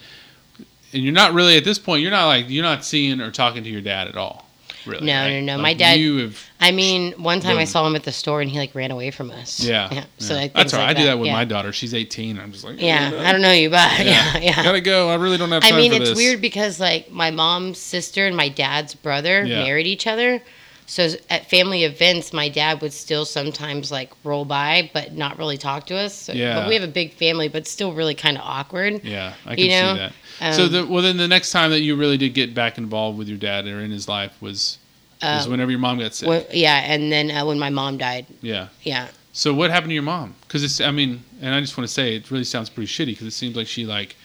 [0.94, 3.64] and you're not really at this point, you're not like you're not seeing or talking
[3.64, 4.43] to your dad at all.
[4.86, 5.06] Really.
[5.06, 7.94] No, no, no, Like, my dad- You have I mean, one time I saw him
[7.96, 9.60] at the store and he like ran away from us.
[9.60, 9.88] yeah.
[9.92, 10.04] Yeah.
[10.18, 10.48] So yeah.
[10.54, 10.86] that's all right.
[10.88, 11.32] like I do that with yeah.
[11.34, 11.72] my daughter.
[11.72, 12.38] She's 18.
[12.38, 14.62] I'm just like Yeah, I don't know you, but yeah, yeah.
[14.62, 15.10] Gotta go.
[15.10, 15.74] I really don't have time.
[15.74, 16.16] I mean, it's this.
[16.16, 19.62] weird because like my mom's sister and my dad's brother Yeah.
[19.64, 20.40] married each other.
[20.86, 25.56] So at family events, my dad would still sometimes like roll by, but not really
[25.56, 26.14] talk to us.
[26.14, 26.60] So- Yeah.
[26.60, 29.02] But we have a big family, but still really kind of awkward.
[29.02, 30.12] Yeah, I You can know, see that.
[30.52, 33.18] So Um, the, well, then the next time that you really did get back involved
[33.18, 34.78] with your dad or in his life was
[35.22, 36.28] was Uh, whenever your mom got sick.
[36.28, 38.68] when- yeah, and then uh, when my mom died, yeah.
[38.82, 40.34] yeah, So what happened to your mom?
[40.42, 43.06] Because it's, I mean, and I just want to say it really sounds pretty shitty
[43.12, 44.16] because it seems like she like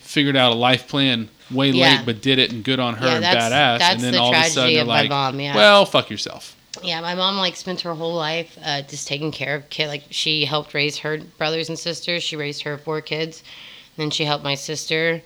[0.00, 1.96] figured out a life plan way Yeah.
[1.96, 3.78] late, but did it and good on her Yeah, and that's- badass.
[3.78, 5.56] that's and then the all of a tragedy sudden you're like, mom, yeah.
[5.56, 6.54] well, fuck yourself.
[6.84, 7.00] yeah.
[7.00, 9.88] My mom like spent her whole life uh, just taking care of kid.
[9.88, 12.22] Like she helped raise her brothers and sisters.
[12.22, 13.42] She raised her four kids.
[13.96, 15.22] Then she helped my sister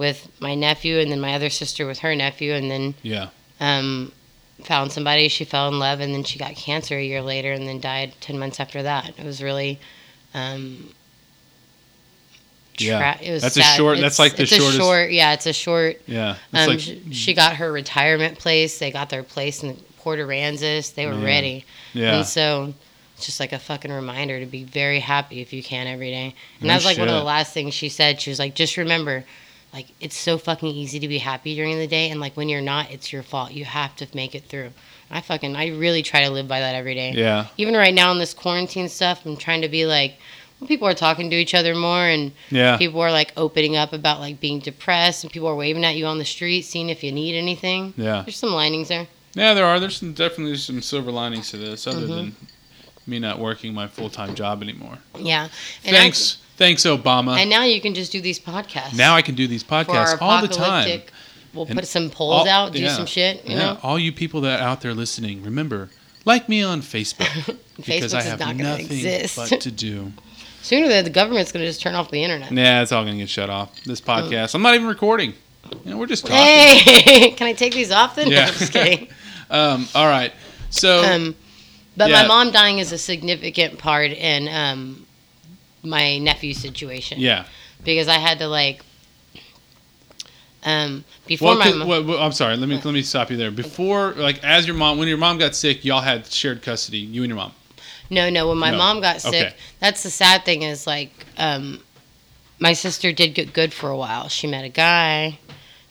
[0.00, 3.28] with my nephew, and then my other sister with her nephew, and then Yeah.
[3.60, 4.10] um,
[4.64, 5.28] found somebody.
[5.28, 8.14] She fell in love, and then she got cancer a year later, and then died
[8.22, 9.10] ten months after that.
[9.18, 9.78] It was really,
[10.32, 10.94] um,
[12.78, 12.98] Yeah.
[13.14, 13.76] tra- it was That's a sad.
[13.76, 16.00] short- that's like the it's shortest- A short, yeah, it's a short.
[16.06, 16.36] Yeah.
[16.54, 18.78] Um, like, sh- she got her retirement place.
[18.78, 20.94] They got their place in Port Aransas.
[20.94, 21.24] They were Man.
[21.24, 22.16] ready, yeah.
[22.16, 22.72] and so.
[23.16, 26.34] It's just like a fucking reminder to be very happy if you can every day.
[26.60, 28.18] And No that's like one of the last things she said.
[28.18, 29.26] She was like, just remember,
[29.72, 32.10] like, it's so fucking easy to be happy during the day.
[32.10, 33.52] And like, when you're not, it's your fault.
[33.52, 34.70] You have to make it through.
[35.10, 37.12] I fucking, I really try to live by that every day.
[37.12, 37.46] Yeah.
[37.56, 40.18] Even right now in this quarantine stuff, I'm trying to be like,
[40.66, 42.76] people are talking to each other more and Yeah.
[42.76, 46.06] people are like opening up about like being depressed and people are waving at you
[46.06, 47.94] on the street, seeing if you need anything.
[47.96, 48.22] Yeah.
[48.22, 49.06] There's some linings there.
[49.34, 49.78] Yeah, there are.
[49.80, 52.08] There's some, definitely some silver linings to this, other Mhm.
[52.08, 52.36] than
[53.06, 54.98] me not working my full time job anymore.
[55.18, 55.48] Yeah.
[55.84, 56.12] And I-
[56.60, 57.38] Thanks, Obama.
[57.38, 58.94] and now you can just do these podcasts.
[58.94, 61.00] now I can do these podcasts all the time.
[61.54, 62.94] We'll And put some polls all- out, do yeah.
[62.94, 63.78] some shit, you yeah, know?
[63.82, 65.88] all you people that are out there listening, remember,
[66.26, 69.36] like me on Facebook because I have nothing exist.
[69.36, 70.12] but to do.
[70.62, 72.52] Sooner than the government's going to just turn off the internet.
[72.52, 73.82] Yeah, it's all gonna get shut off.
[73.84, 75.32] This podcast, I'm not even recording.
[75.84, 76.36] You know, we're just talking.
[76.36, 78.28] Hey, can I take these off then?
[78.28, 78.42] Yeah.
[78.42, 79.08] No, I'm just kidding.
[79.48, 80.32] Um, all right.
[80.68, 81.34] So Um,
[81.96, 82.22] But Yeah.
[82.22, 85.06] my mom dying is a significant part in um,
[85.82, 87.18] my nephew's situation.
[87.20, 87.44] Yeah.
[87.84, 88.82] Because I had to like
[90.64, 92.56] um before Well, my mom well, well, I'm sorry.
[92.56, 93.50] Let me let me stop you there.
[93.50, 96.98] Before, like, as your mom, when your mom got sick, y'all had shared custody.
[96.98, 97.52] You and your mom.
[98.10, 98.48] No, no.
[98.48, 98.78] When my No.
[98.78, 99.54] mom got sick, Okay.
[99.78, 101.80] that's the sad thing is like, um,
[102.58, 104.28] my sister did get good for a while.
[104.28, 105.38] She met a guy,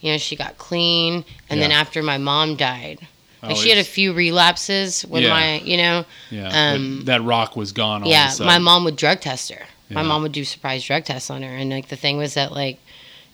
[0.02, 3.00] you know, she got clean, and then after my mom died,
[3.42, 5.30] like she had a few relapses when Yeah.
[5.30, 6.50] my, you know, Yeah.
[6.74, 8.04] Um, that rock was gone.
[8.04, 9.66] All yeah, my mom would drug test her.
[9.90, 12.52] My mom would do surprise drug tests on her, and like the thing was that
[12.52, 12.80] like,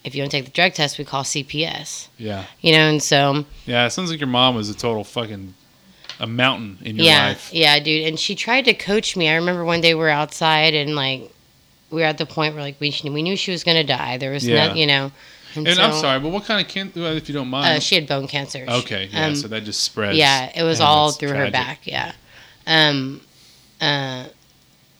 [0.03, 2.45] if you don't take the drug test, we call CPS, Yeah.
[2.61, 3.85] you know, and so Yeah.
[3.87, 5.53] It sounds like your mom was a total fucking
[6.19, 7.49] a mountain in your yeah, life.
[7.51, 8.07] yeah, dude.
[8.07, 9.27] And she tried to coach me.
[9.29, 11.29] I remember one day we were outside and like
[11.89, 14.17] we were at the point where like we we knew she was gonna die.
[14.17, 14.67] There was Yeah.
[14.67, 15.11] no, you know.
[15.55, 16.99] And so, I'm sorry, but what kind of cancer?
[17.13, 17.83] If you don't Uh, mind.
[17.83, 18.65] she had bone cancer.
[18.67, 19.09] okay.
[19.11, 19.25] Yeah.
[19.27, 20.17] Um, so that just spreads.
[20.17, 21.79] yeah, it was all that's through her back.
[21.83, 22.11] Yeah.
[22.67, 23.21] Um.
[23.81, 24.25] Uh.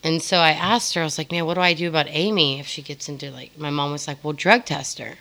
[0.05, 1.01] And so I asked her.
[1.01, 3.57] I was like, "Man, what do I do about Amy if she gets into like?"
[3.57, 5.15] My mom was like, "Well, drug test her."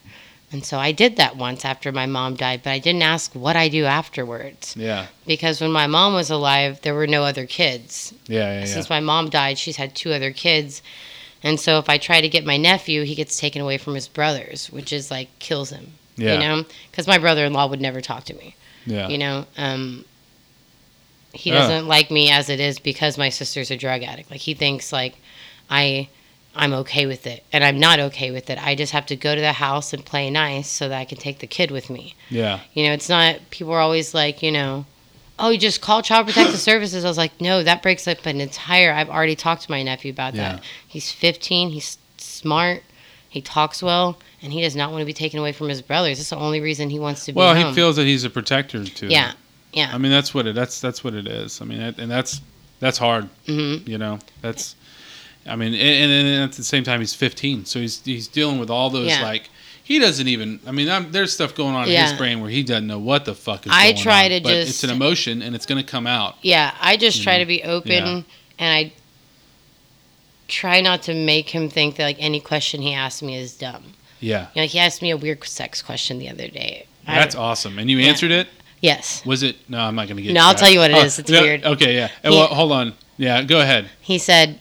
[0.53, 3.57] And so I did that once after my mom died, but I didn't ask what
[3.57, 5.07] I do afterwards Yeah.
[5.27, 8.15] because when my mom was alive, there were no other kids.
[8.29, 8.39] Yeah.
[8.53, 8.61] Yeah.
[8.61, 8.67] Yeah.
[8.67, 10.81] Since my mom died, she's had two other kids.
[11.43, 14.07] And so if I try to get my nephew, he gets taken away from his
[14.07, 15.95] brothers, which is like kills him.
[16.17, 16.35] Yeah.
[16.35, 16.65] You know?
[16.91, 18.55] Because my brother in law would never talk to me.
[18.87, 19.09] yeah.
[19.09, 19.47] You know?
[19.57, 20.05] Um,
[21.35, 24.31] he doesn't like me as it is because my sister's a drug addict.
[24.31, 25.17] Like he thinks like
[25.71, 26.09] I
[26.57, 27.43] I'm okay with it.
[27.53, 28.65] And I'm not okay with it.
[28.65, 31.19] I just have to go to the house and play nice so that I can
[31.19, 32.15] take the kid with me.
[32.31, 32.61] Yeah.
[32.75, 34.87] You know, it's not, people are always like, you know,
[35.41, 37.05] oh, you just call Child Protective Services.
[37.05, 40.13] I was like, no, that breaks up an entire, I've already talked to my nephew
[40.13, 40.53] about Yeah.
[40.57, 40.63] that.
[40.87, 42.85] He's 15, he's smart,
[43.29, 46.19] he talks well, and he does not want to be taken away from his brothers.
[46.19, 47.67] That's the only reason he wants to be Well, home.
[47.71, 49.09] he feels that he's a protector too.
[49.09, 49.33] Yeah,
[49.75, 49.91] yeah.
[49.93, 50.55] I mean, that's what it.
[50.55, 51.61] That's that's what it is.
[51.61, 52.41] I mean, and that's
[52.81, 53.29] that's hard.
[53.47, 54.77] hmm You know, that's.
[55.47, 58.89] I mean, and, at the same time, he's 15, so he's he's dealing with all
[58.91, 59.23] those Yeah.
[59.23, 59.51] like.
[59.83, 60.61] He doesn't even.
[60.67, 63.27] I mean, I'm, there's stuff going on in his brain where he doesn't know what
[63.27, 65.67] the fuck is I going try on, to but just- It's an emotion, and it's
[65.67, 66.37] going to come out.
[66.41, 67.41] Yeah, I just try know?
[67.41, 68.23] to be open Yeah.
[68.59, 68.93] and I
[70.49, 73.93] try not to make him think that like any question he asks me is dumb.
[74.21, 76.87] Yeah, You know, he asked me a weird sex question the other day.
[77.07, 77.79] That's awesome.
[77.79, 78.07] And you Yeah.
[78.09, 78.49] answered it.
[78.85, 79.25] Yes.
[79.27, 79.57] Was it?
[79.69, 80.31] No, I'm not going to get.
[80.31, 80.35] It?
[80.35, 81.19] No, I'll tell you what it Oh, is.
[81.19, 81.65] It's no, weird.
[81.65, 82.09] Okay, yeah.
[82.23, 82.95] He- well, hold on.
[83.17, 83.89] Yeah, go ahead.
[84.01, 84.61] He said,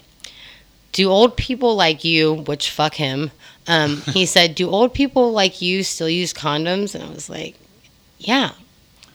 [0.92, 3.32] "Do old people like you?" Which fuck him.
[3.68, 7.56] Um, he said, "Do old people like you still use condoms?" And I was like,
[8.20, 8.52] "Yeah."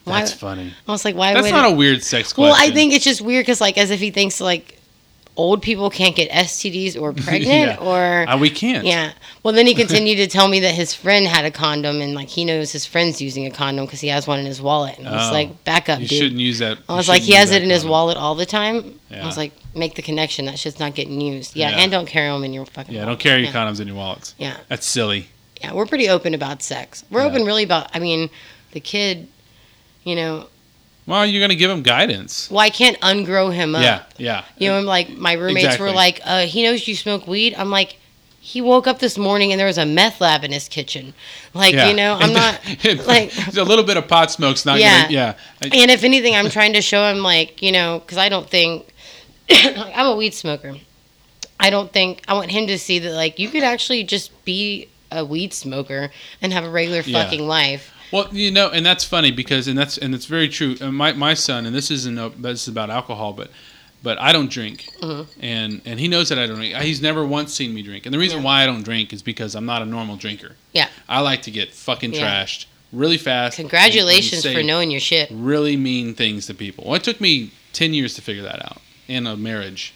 [0.05, 0.21] Why?
[0.21, 0.73] That's funny.
[0.87, 2.51] I was like, "Why That's would?" not a weird sex question.
[2.51, 4.78] well, I think it's just weird because, like, as if he thinks like
[5.39, 7.77] old people can't get STDs or pregnant Yeah.
[7.81, 8.85] or Uh, we can't.
[8.85, 9.13] yeah.
[9.43, 12.29] Well, then he continued to tell me that his friend had a condom and like
[12.29, 14.99] he knows his friend's using a condom because he has one in his wallet.
[14.99, 15.33] And I was Oh.
[15.33, 16.79] like, "Back up, You dude." shouldn't use that.
[16.89, 18.99] I was like, he has it in his wallet all the time.
[19.11, 19.23] Yeah.
[19.23, 20.45] I was like, make the connection.
[20.47, 21.57] That shit's not getting used.
[21.57, 21.79] Yeah, Yeah.
[21.79, 22.93] and don't carry them in your fucking.
[22.93, 23.21] Yeah, don't wallet.
[23.21, 24.35] carry your condoms in your wallets.
[24.39, 25.29] Yeah, That's silly.
[25.63, 25.73] yeah.
[25.73, 27.05] We're pretty open about sex.
[27.11, 27.89] We're open really about.
[27.95, 28.29] I mean,
[28.73, 29.29] the kid.
[30.05, 30.47] You know,
[31.09, 32.51] Well, you're gonna give him guidance.
[32.51, 33.83] well, I can't ungrow him up.
[33.83, 34.45] Yeah, yeah.
[34.59, 35.87] You know, I'm like my roommates Exactly.
[35.89, 37.55] were like, uh, he knows you smoke weed.
[37.57, 37.97] I'm like,
[38.41, 41.15] he woke up this morning and there was a meth lab in his kitchen.
[41.55, 41.89] Like, yeah.
[41.89, 42.61] you know, I'm not
[43.07, 43.33] like.
[43.57, 45.03] a little bit of pot smoke's not Yeah.
[45.03, 45.13] gonna.
[45.15, 45.35] Yeah.
[45.63, 48.87] And if anything, I'm trying to show him like, you know, because I don't think
[49.51, 50.77] I'm a weed smoker.
[51.59, 54.89] I don't think I want him to see that like you could actually just be
[55.11, 56.11] a weed smoker
[56.43, 57.23] and have a regular Yeah.
[57.25, 57.93] fucking life.
[58.11, 60.77] Well, you know, and that's funny because, and that's and it's very true.
[60.91, 63.51] My my son, and this isn't a, this is about alcohol, but
[64.03, 65.27] but I don't drink, Mhm.
[65.41, 66.75] and and he knows that I don't drink.
[66.77, 68.45] He's never once seen me drink, and the reason Yeah.
[68.45, 70.57] why I don't drink is because I'm not a normal drinker.
[70.73, 70.89] Yeah.
[71.09, 72.45] I like to get fucking Yeah.
[72.45, 73.59] trashed really fast.
[73.59, 75.29] and- and Congratulations for knowing your shit.
[75.31, 76.85] really mean things to people.
[76.87, 79.93] Well, it took me ten years to figure that out, and a marriage,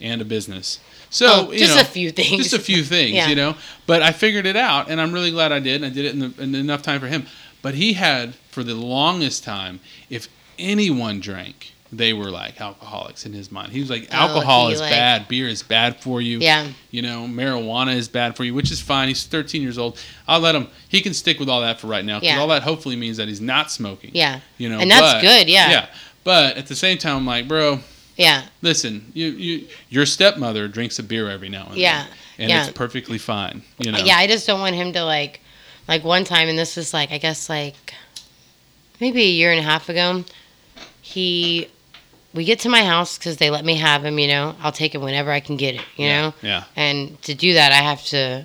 [0.00, 0.78] and a business.
[1.12, 2.42] So Oh, you just know, a few things.
[2.42, 3.28] just a few things, Yeah.
[3.28, 3.54] you know.
[3.86, 5.76] But I figured it out, and I'm really glad I did.
[5.76, 7.26] And I did it in, the, in enough time for him.
[7.60, 9.78] But he had for the longest time,
[10.10, 10.26] if
[10.58, 13.70] anyone drank, they were like alcoholics in his mind.
[13.72, 16.38] He was like, Oh, alcohol he is like- bad, beer is bad for you.
[16.38, 16.68] Yeah.
[16.90, 19.08] You know, marijuana is bad for you, which is fine.
[19.08, 19.98] He's 13 years old.
[20.26, 20.68] I'll let him.
[20.88, 22.18] He can stick with all that for right now.
[22.20, 22.40] Because Yeah.
[22.40, 24.12] all that hopefully means that he's not smoking.
[24.14, 24.40] Yeah.
[24.56, 25.70] You know, And that's but- good, yeah.
[25.70, 25.86] Yeah.
[26.24, 27.80] But at the same time, I'm like, bro,
[28.16, 28.42] Yeah.
[28.60, 32.02] listen, you, you your stepmother drinks a beer every now and Yeah.
[32.04, 32.64] then, and Yeah.
[32.66, 33.62] it's perfectly fine.
[33.78, 33.98] You know.
[33.98, 35.40] Yeah, I just don't want him to like,
[35.88, 37.94] like one time, and this was like I guess like
[39.00, 40.24] maybe a year and a half ago.
[41.00, 41.68] He,
[42.32, 44.18] we get to my house because they let me have him.
[44.18, 45.82] You know, I'll take him whenever I can get it.
[45.96, 46.20] You yeah.
[46.22, 46.64] know, Yeah.
[46.76, 48.44] and to do that, I have to.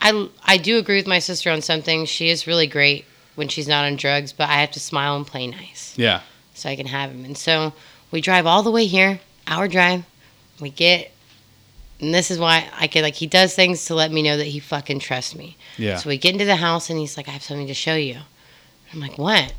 [0.00, 2.06] I I do agree with my sister on something.
[2.06, 5.26] She is really great when she's not on drugs, but I have to smile and
[5.26, 5.94] play nice.
[5.96, 6.20] Yeah.
[6.54, 7.24] So I can have him.
[7.24, 7.72] And so
[8.10, 10.04] we drive all the way here, hour drive.
[10.60, 11.10] We get,
[12.00, 14.46] and this is why I can like he does things to let me know that
[14.46, 15.56] he fucking trusts me.
[15.76, 15.96] Yeah.
[15.96, 18.18] So we get into the house and he's like, I have something to show you.
[18.92, 19.54] I'm like, what?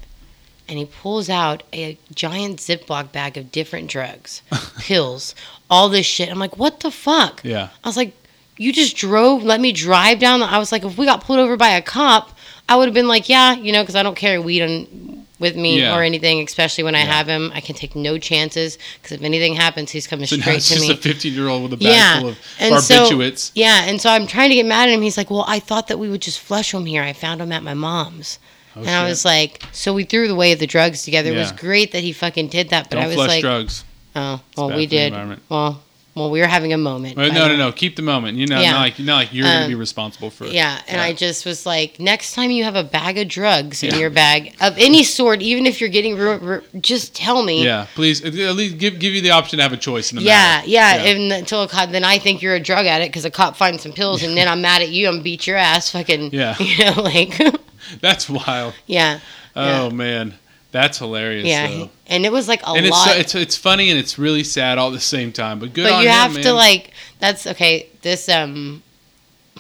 [0.68, 4.42] And he pulls out a giant Ziploc bag of different drugs,
[4.80, 5.36] pills,
[5.70, 6.30] all this shit.
[6.30, 7.42] I'm like, what the fuck?
[7.44, 7.70] Yeah.
[7.84, 8.14] I was like,
[8.58, 10.40] you just drove, let me drive down.
[10.40, 12.38] The, I was like, if we got pulled over by a cop,
[12.70, 15.56] I would have been like, yeah, you know, because I don't carry weed on, with
[15.56, 15.96] me Yeah.
[15.96, 17.52] or anything, especially when I have him.
[17.54, 20.70] I can take no chances because if anything happens, he's coming So now straight it's
[20.70, 20.94] to just me.
[20.96, 22.20] a 15 year old with a bag Yeah.
[22.22, 23.52] full of And so- barbiturates.
[23.54, 25.02] Yeah, and so I'm trying to get mad at him.
[25.04, 27.04] He's like, "Well, I thought that we would just flush him here.
[27.04, 28.40] I found him at my mom's."
[28.76, 31.32] Oh, and I was like, "So we threw the way of the drugs together.
[31.32, 33.84] It was great that he fucking did that." But Don't I was flush like, drugs.
[34.16, 35.14] "Oh, well, we did.
[35.50, 35.83] Well,
[36.16, 37.72] well, we were having a moment." Well, no, no, no.
[37.72, 38.38] Keep the moment.
[38.38, 38.72] You know, Yeah.
[38.72, 40.54] not like not like you're gonna Um, be responsible for it.
[40.54, 41.04] Yeah, and Yeah.
[41.04, 43.98] I just was like, next time you have a bag of drugs in Yeah.
[44.00, 47.64] your bag of any sort, even if you're getting, ru- ru- just tell me.
[47.64, 50.24] Yeah, please at least give give you the option to have a choice in the
[50.24, 50.68] Yeah, matter.
[50.70, 51.10] yeah, Yeah.
[51.12, 53.84] And until a cop, then I think you're a drug addict because a cop finds
[53.84, 55.08] some pills, and then I'm mad at you.
[55.08, 56.30] I'm beat your ass, fucking.
[56.34, 56.56] Yeah.
[56.60, 57.40] You know, like,
[58.02, 58.74] That's wild.
[58.88, 59.20] yeah,
[59.56, 60.36] Oh man,
[60.74, 61.48] that's hilarious.
[61.48, 61.68] yeah.
[61.68, 61.90] though.
[62.08, 63.08] And it was like a And it's lot.
[63.08, 65.60] so, it's it's funny and it's really sad all at the same time.
[65.60, 66.44] But good but on you him, have man.
[66.44, 66.92] to like.
[67.20, 67.88] That's okay.
[68.02, 68.84] This um,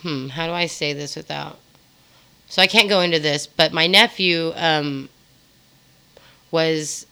[0.02, 0.28] hmm.
[0.30, 1.60] How do I say this without?
[2.49, 5.08] So I can't go into this, but my nephew um
[6.52, 7.06] was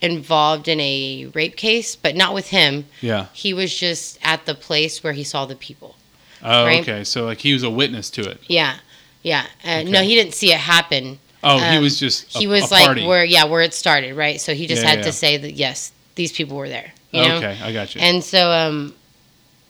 [0.00, 2.86] involved in a rape case, but not with him.
[3.00, 3.26] Yeah.
[3.32, 5.94] He was just at the place where he saw the people.
[6.42, 6.80] Oh, right?
[6.80, 7.04] okay.
[7.04, 8.40] So like he was a witness to it.
[8.48, 8.78] Yeah,
[9.22, 9.46] yeah.
[9.64, 11.20] Uh, No, he didn't see it happen.
[11.44, 12.34] Oh, he Um, was just.
[12.36, 13.06] A, he was like party.
[13.06, 14.40] where, yeah, where it started, right?
[14.40, 15.04] So he just Yeah, had yeah.
[15.06, 16.92] to say that yes, these people were there.
[17.10, 17.36] You know?
[17.38, 18.00] Okay, I got you.
[18.00, 18.94] And so, um,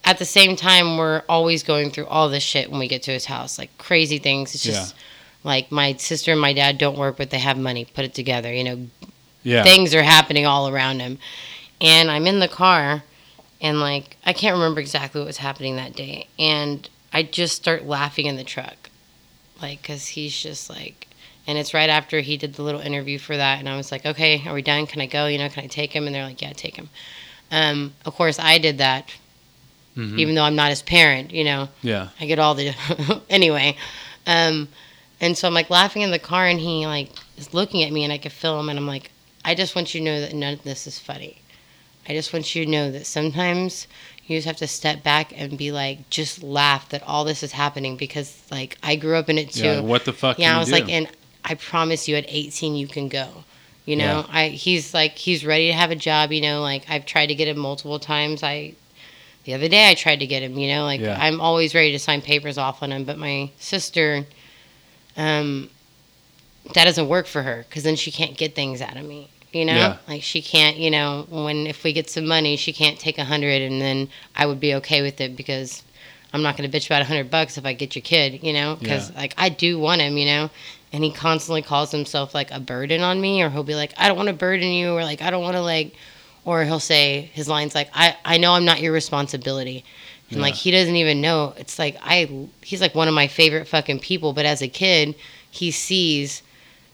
[0.04, 3.11] at the same time, we're always going through all this shit when we get to
[3.12, 4.54] his house, like crazy things.
[4.54, 4.94] It's just
[5.44, 7.85] like my sister and my dad don't work, but they have money.
[7.85, 8.87] Put it together, you know.
[9.42, 9.62] yeah.
[9.64, 11.18] Things are happening all around him,
[11.80, 13.02] and I'm in the car,
[13.61, 17.85] and like I can't remember exactly what was happening that day, and I just start
[17.87, 18.90] laughing in the truck,
[19.61, 21.02] like because he's just like.
[21.46, 24.07] And it's right after he did the little interview for that, and I was like,
[24.07, 24.87] "Okay, are we done?
[24.87, 25.26] Can I go?
[25.26, 26.88] You know, can I take him?" And they're like, "Yeah, take him."
[27.50, 29.09] Um, of course, I did that,
[29.96, 30.18] Mhm.
[30.18, 31.33] even though I'm not his parent.
[31.33, 32.09] You know, yeah.
[32.20, 32.72] I get all the
[33.31, 33.76] anyway.
[34.26, 34.68] Um,
[35.20, 38.05] and so I'm like laughing in the car, and he like is looking at me,
[38.05, 39.11] and I could feel him, and I'm like,
[39.44, 41.38] I just want you to know that none of this is funny.
[42.09, 43.87] I just want you to know that sometimes
[44.26, 47.50] you just have to step back and be like, just laugh that all this is
[47.52, 49.64] happening because like I grew up in it too.
[49.64, 49.81] Yeah.
[49.81, 50.38] What the fuck?
[50.38, 50.74] Yeah, I was do?
[50.74, 51.09] like, and
[51.44, 53.28] I promise you, at 18, you can go.
[53.85, 56.31] You know, I he's like he's ready to have a job.
[56.31, 58.44] You know, like I've tried to get him multiple times.
[58.44, 58.74] I
[59.44, 60.57] the other day I tried to get him.
[60.57, 61.18] You know, like Yeah.
[61.20, 63.02] I'm always ready to sign papers off on him.
[63.02, 64.24] But my sister,
[65.16, 65.68] um,
[66.74, 69.28] that doesn't work for her because then she can't get things out of me.
[69.52, 69.96] You know, Yeah.
[70.09, 70.76] like she can't.
[70.76, 74.09] You know, when if we get some money, she can't take a hundred, and then
[74.37, 75.83] I would be okay with it because
[76.33, 78.44] I'm not going to bitch about a hundred bucks if I get your kid.
[78.44, 79.18] You know, because Yeah.
[79.18, 80.16] like I do want him.
[80.16, 80.50] You know,
[80.92, 84.09] and he constantly calls himself like a burden on me, or he'll be like, I
[84.09, 85.94] don't want to burden you, or like I don't want to like,
[86.44, 89.85] or he'll say his lines like, I I know I'm not your responsibility.
[90.31, 91.55] And like he doesn't even know.
[91.59, 95.14] It's like I he's like one of my favorite fucking people, but as a kid,
[95.50, 96.42] he sees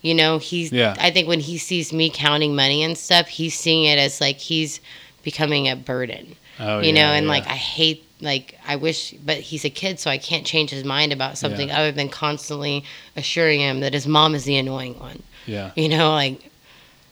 [0.00, 0.94] you know, he's Yeah.
[0.98, 4.38] I think when he sees me counting money and stuff, he's seeing it as like
[4.38, 4.80] he's
[5.22, 6.36] becoming a burden.
[6.60, 7.32] oh, you know, and yeah.
[7.32, 10.84] like I hate like I wish but he's a kid so I can't change his
[10.84, 11.78] mind about something Yeah.
[11.78, 12.84] other than constantly
[13.16, 15.22] assuring him that his mom is the annoying one.
[15.46, 15.70] Yeah.
[15.76, 16.50] You know, like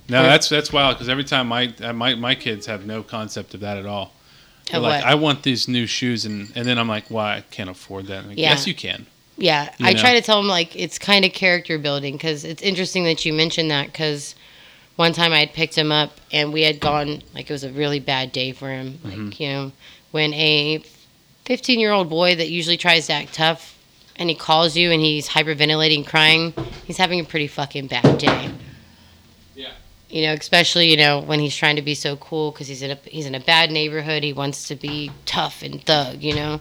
[0.08, 3.54] No, that's that's wild because every time my uh, my my kids have no concept
[3.54, 4.12] of that at all.
[4.70, 5.12] They're like, what?
[5.12, 8.26] I want these new shoes, and and then I'm like, why I can't afford that?
[8.26, 8.50] Like, Yeah.
[8.50, 9.06] Yes, you can.
[9.38, 10.00] Yeah, You I know?
[10.00, 13.32] try to tell him like it's kind of character building because it's interesting that you
[13.32, 14.34] mentioned that because
[14.96, 17.70] one time I had picked him up and we had gone like it was a
[17.70, 18.98] really bad day for him.
[19.04, 19.40] Like Mhm.
[19.40, 19.72] you know,
[20.10, 20.82] when a
[21.46, 23.78] 15 year old boy that usually tries to act tough
[24.16, 26.52] and he calls you and he's hyperventilating, crying,
[26.84, 28.50] he's having a pretty fucking bad day.
[29.54, 29.72] Yeah.
[30.10, 32.90] You know, especially you know when he's trying to be so cool because he's in
[32.90, 34.22] a he's in a bad neighborhood.
[34.22, 36.22] He wants to be tough and thug.
[36.22, 36.60] You know.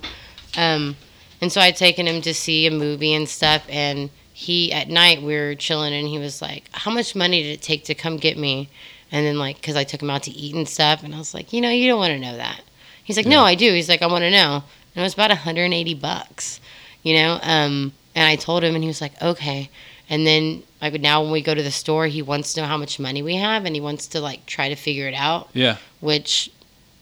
[0.58, 0.96] Um,
[1.42, 3.66] and so I'd taken him to see a movie and stuff.
[3.70, 7.52] And he, at night, we were chilling and he was like, How much money did
[7.52, 8.70] it take to come get me?
[9.12, 11.04] And then, like, because I took him out to eat and stuff.
[11.04, 12.62] And I was like, You know, you don't want to know that.
[13.06, 13.74] He's like, No, I do.
[13.74, 14.64] He's like, I want to know.
[14.95, 16.60] And it was about 180 bucks,
[17.03, 17.39] you know?
[17.41, 19.70] Um, and I told him, and he was like, Okay.
[20.10, 22.78] And then, like, now when we go to the store, he wants to know how
[22.78, 25.78] much money we have and he wants to, like, try to figure it out, Yeah.
[25.99, 26.51] which,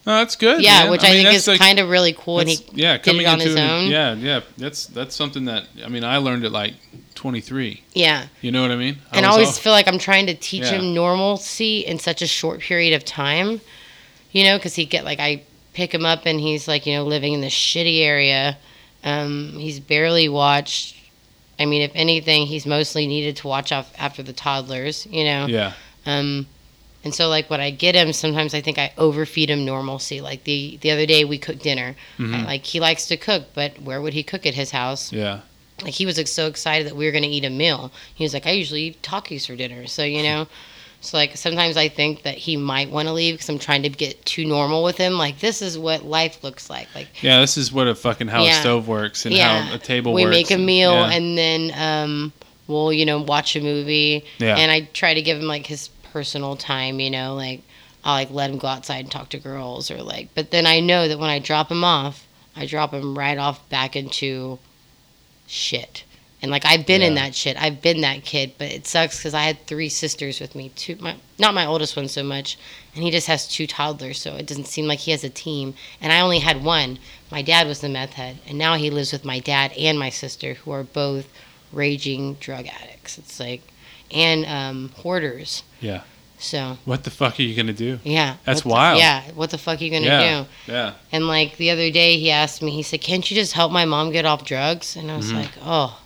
[0.04, 0.62] that's good.
[0.62, 0.90] yeah, man.
[0.90, 2.38] which I, mean, think is like- kind of really cool.
[2.40, 3.90] And he yeah, did coming it on into his an- own.
[3.90, 4.40] Yeah, yeah.
[4.58, 6.74] That's that's something that I mean I learned at like
[7.14, 7.82] 23.
[7.94, 8.26] Yeah.
[8.42, 8.96] You know what I mean?
[9.12, 10.72] and I always off- feel like I'm trying to teach Yeah.
[10.72, 13.60] him normalcy in such a short period of time,
[14.32, 15.42] you know, because he get like I
[15.74, 18.56] pick him up and he's like you know living in this shitty area.
[19.04, 20.96] Um, he's barely watched.
[21.58, 25.46] I mean, if anything, he's mostly needed to watch off after the toddlers, you know.
[25.46, 25.72] yeah.
[26.06, 26.46] Um,
[27.04, 30.20] and so like when I get him, sometimes I think I overfeed him normalcy.
[30.22, 31.94] Like the the other day we cooked dinner.
[32.18, 32.34] Mhm.
[32.34, 35.12] I, like he likes to cook, but where would he cook at his house?
[35.12, 35.40] Yeah.
[35.82, 37.92] like he was like, so excited that we were going to eat a meal.
[38.14, 39.86] He was like, I usually eat Takis for dinner.
[39.86, 40.46] So, you know,
[41.04, 43.88] so like sometimes I think that he might want to leave because I'm trying to
[43.88, 45.14] get too normal with him.
[45.14, 46.88] Like, this is what life looks like.
[46.94, 48.58] Like, Yeah, this is what a fucking how Yeah.
[48.58, 50.34] a stove works and yeah, how a table we works.
[50.34, 51.10] make a meal Yeah.
[51.12, 52.32] and then um,
[52.66, 54.24] we'll, you know, watch a movie.
[54.38, 54.56] Yeah.
[54.56, 57.60] And I try to give him like his personal time, you know, like
[58.04, 60.80] I'll like let him go outside and talk to girls or like, but then I
[60.80, 62.26] know that when I drop him off,
[62.56, 64.58] I drop him right off back into
[65.46, 66.04] shit.
[66.44, 67.56] And like I've been in that shit.
[67.58, 70.68] I've been that kid, but it sucks because I had three sisters with me.
[70.76, 72.58] Two, my not my oldest one so much,
[72.94, 75.72] and he just has two toddlers, so it doesn't seem like he has a team.
[76.02, 76.98] And I only had one.
[77.30, 80.10] My dad was the meth head, and now he lives with my dad and my
[80.10, 81.26] sister, who are both
[81.72, 83.16] raging drug addicts.
[83.16, 83.62] It's like,
[84.10, 85.62] and um, hoarders.
[85.80, 86.02] Yeah.
[86.38, 88.00] So What the fuck are you gonna do?
[88.04, 88.98] yeah, That's the- wild.
[88.98, 90.44] yeah, what the fuck are you gonna yeah.
[90.66, 90.72] do?
[90.72, 90.92] Yeah.
[91.10, 93.86] And like the other day, he asked me, he said, "Can't you just help my
[93.86, 95.36] mom get off drugs?" And I was Mhm.
[95.36, 96.00] like, "Oh."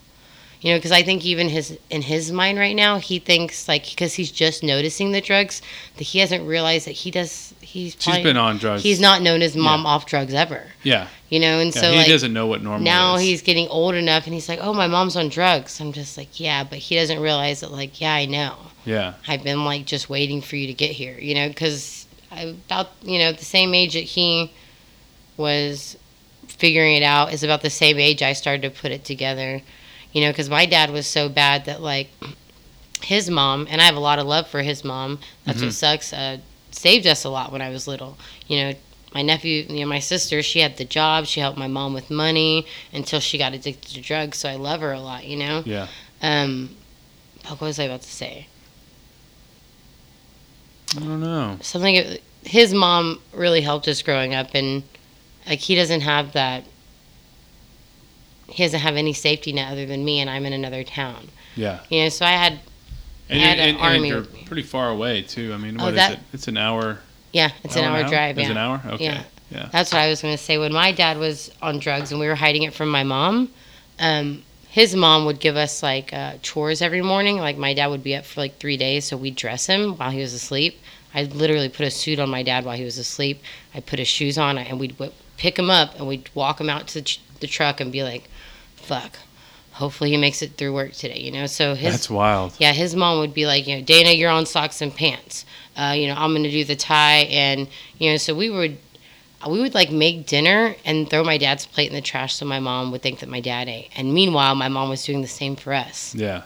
[0.60, 3.88] You know, because I think even his in his mind right now, he thinks like
[3.88, 5.62] because he's just noticing the drugs
[5.96, 7.54] that he hasn't realized that he does.
[7.60, 8.82] He's She's probably, been on drugs.
[8.82, 9.88] He's not known his mom Yeah.
[9.88, 10.66] off drugs ever.
[10.82, 11.06] Yeah.
[11.28, 11.80] You know, and yeah.
[11.82, 13.22] so he like doesn't know what normal now is.
[13.22, 16.40] he's getting old enough, and he's like, "Oh, my mom's on drugs." I'm just like,
[16.40, 18.56] "Yeah," but he doesn't realize that like, yeah, I know.
[18.84, 19.14] Yeah.
[19.28, 23.18] I've been like just waiting for you to get here, you know, because about you
[23.18, 24.50] know the same age that he
[25.36, 25.96] was
[26.46, 29.60] figuring it out is about the same age I started to put it together,
[30.12, 32.08] you know, because my dad was so bad that like
[33.02, 35.18] his mom and I have a lot of love for his mom.
[35.44, 35.64] That's Mhm.
[35.66, 36.12] what sucks.
[36.12, 36.38] Uh,
[36.70, 38.74] saved us a lot when I was little, you know.
[39.14, 41.24] My nephew, you know, my sister, she had the job.
[41.26, 44.36] She helped my mom with money until she got addicted to drugs.
[44.36, 45.62] So I love her a lot, you know.
[45.64, 45.86] Yeah.
[46.20, 46.76] Um,
[47.46, 48.48] what was I about to say?
[50.96, 51.58] I don't know.
[51.62, 54.82] something his mom really helped us growing up and
[55.46, 56.64] like he doesn't have that
[58.48, 61.80] he doesn't have any safety net other than me and i'm in another town Yeah.
[61.90, 62.58] you know so i had
[63.28, 65.52] And, had you- an and, and army you're pretty far away too.
[65.52, 66.18] I mean, Oh, what is that- it?
[66.32, 66.98] It's an hour.
[67.32, 68.10] yeah it's an hour and a half?
[68.10, 68.80] drive It's yeah an hour.
[68.94, 69.04] Okay.
[69.04, 69.22] Yeah.
[69.50, 69.68] Yeah.
[69.72, 72.26] that's what i was going to say when my dad was on drugs and we
[72.26, 73.50] were hiding it from my mom
[73.98, 78.02] um, his mom would give us like uh, chores every morning like my dad would
[78.04, 80.78] be up for like three days so we'd dress him while he was asleep
[81.14, 83.40] i literally put a suit on my dad while he was asleep
[83.74, 86.68] i put his shoes on and we'd whip, pick him up and we'd walk him
[86.70, 88.28] out to the, ch- the truck and be like
[88.88, 89.12] fuck
[89.72, 92.54] hopefully he makes it through work today you know so his That's wild.
[92.58, 95.44] yeah, his mom would be like, you know, Dana, you're on socks and pants.
[95.76, 97.68] Uh, you know, I'm gonna do the tie, and
[97.98, 98.76] you know, so we would,
[99.48, 102.58] we would like make dinner and throw my dad's plate in the trash, so my
[102.58, 103.90] mom would think that my dad ate.
[103.96, 106.12] And meanwhile, my mom was doing the same for us.
[106.16, 106.42] Yeah.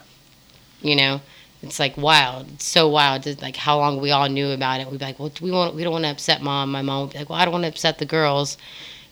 [0.83, 1.23] You know,
[1.63, 3.27] it's like wild, it's so wild.
[3.27, 4.91] It's like how long we all knew about it.
[4.91, 6.71] We'd be like, well, we want, we don't want to upset mom.
[6.71, 8.59] My mom would be like, well, I don't want to upset the girls,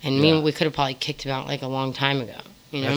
[0.02, 0.42] and me, Yeah.
[0.42, 2.36] we could have probably kicked him out like a long time ago.
[2.70, 2.96] You know.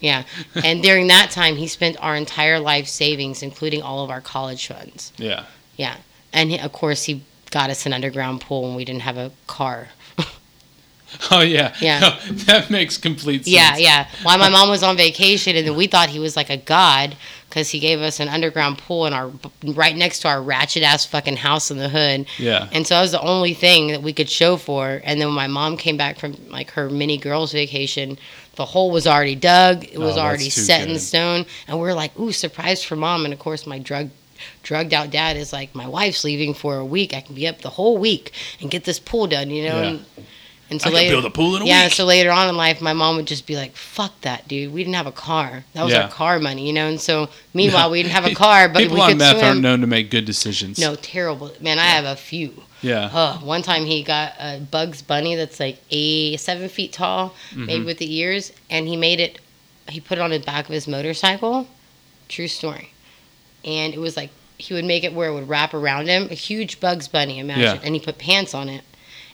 [0.00, 0.24] Yeah.
[0.64, 4.66] And during that time, he spent our entire life savings, including all of our college
[4.66, 5.12] funds.
[5.16, 5.44] yeah.
[5.76, 5.96] Yeah.
[6.32, 9.30] And he, of course, he got us an underground pool when we didn't have a
[9.46, 9.88] car.
[11.30, 11.74] Oh yeah.
[11.80, 12.00] Yeah.
[12.00, 13.54] No, that makes complete sense.
[13.54, 14.08] Yeah, yeah.
[14.22, 17.16] While my mom was on vacation, and then we thought he was like a god
[17.48, 19.30] because he gave us an underground pool in our
[19.62, 22.26] right next to our ratchet ass fucking house in the hood.
[22.38, 22.66] Yeah.
[22.72, 25.02] And so that was the only thing that we could show for.
[25.04, 28.18] And then when my mom came back from like her mini girls vacation,
[28.56, 29.84] the hole was already dug.
[29.84, 31.00] It was Oh, already set in good.
[31.00, 31.46] stone.
[31.66, 33.24] And we are like, ooh, surprise for mom.
[33.24, 34.10] And of course, my drug
[34.62, 37.14] drugged out dad is like, my wife's leaving for a week.
[37.14, 39.80] I can be up the whole week and get this pool done, you know?
[39.82, 39.88] Yeah.
[39.88, 40.04] And,
[40.70, 41.92] and so I later, build a pool in a yeah, week.
[41.92, 44.72] so later on in life, my mom would just be like, "Fuck that, dude.
[44.72, 45.64] We didn't have a car.
[45.74, 46.04] That was Yeah.
[46.04, 48.94] our car money, you know." And so, meanwhile, we didn't have a car, but People
[48.96, 49.44] we on could meth swim.
[49.44, 50.78] aren't known to make good decisions.
[50.78, 51.52] No, terrible.
[51.60, 52.62] Man, I have a few.
[52.82, 53.10] Yeah.
[53.12, 57.82] Oh, one time he got a Bugs Bunny that's like a seven feet tall, made
[57.82, 57.86] Mhm.
[57.86, 59.38] with the ears, and he made it.
[59.88, 61.66] He put it on the back of his motorcycle.
[62.28, 62.90] True story.
[63.64, 66.34] And it was like he would make it where it would wrap around him, a
[66.34, 67.62] huge Bugs Bunny, imagine.
[67.62, 67.78] Yeah.
[67.82, 68.82] And he put pants on it,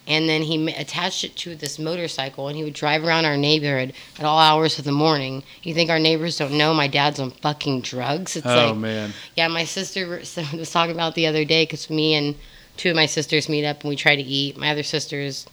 [0.06, 3.92] and then he attached it to this motorcycle, and he would drive around our neighborhood
[4.18, 5.42] at all hours of the morning.
[5.62, 8.36] You think our neighbors don't know my dad's on fucking drugs?
[8.36, 9.12] It's oh like man.
[9.36, 10.08] yeah, my sister
[10.54, 12.34] was talking about the other day because me and
[12.78, 14.56] two of my sisters meet up and we try to eat.
[14.56, 15.46] My other sister's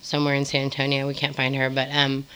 [0.00, 1.08] somewhere in San Antonio.
[1.08, 2.26] We can't find her, but um,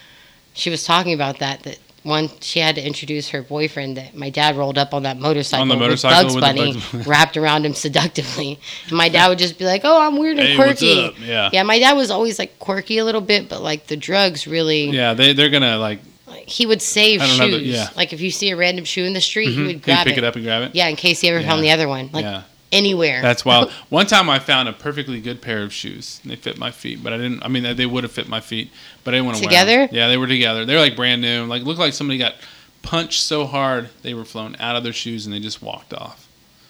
[0.54, 1.62] she was talking about that.
[1.62, 5.18] That one she had to introduce her boyfriend that my dad rolled up on that
[5.18, 8.58] motorcycle, On the motorcycle with Bugs Bunny Bugs- wrapped around him seductively.
[8.88, 11.50] And my dad would just be like, "Oh, I'm weird and Hey, quirky." Yeah.
[11.52, 14.86] Yeah, my dad was always like quirky a little bit, but like the drugs really.
[14.90, 17.38] Yeah, they they're gonna like Like, he would save shoes.
[17.38, 17.88] that- yeah.
[17.94, 20.04] Like if you see a random shoe in the street, he mhm, would he'd grab
[20.06, 20.24] pick it.
[20.24, 20.74] it up and grab it.
[20.74, 22.42] Yeah, in case he ever found the other one, like yeah,
[22.72, 23.22] anywhere.
[23.22, 23.70] that's wild.
[23.90, 26.20] One time I found a perfectly good pair of shoes.
[26.24, 27.42] They fit my feet, but I didn't.
[27.44, 28.70] I mean, they would have fit my feet,
[29.04, 29.88] but I didn't want to wear Together?
[29.92, 30.64] Yeah, they were together.
[30.64, 31.44] They were like brand new.
[31.44, 32.34] Like looked like somebody got
[32.82, 36.21] punched so hard they were flown out of their shoes and they just walked off.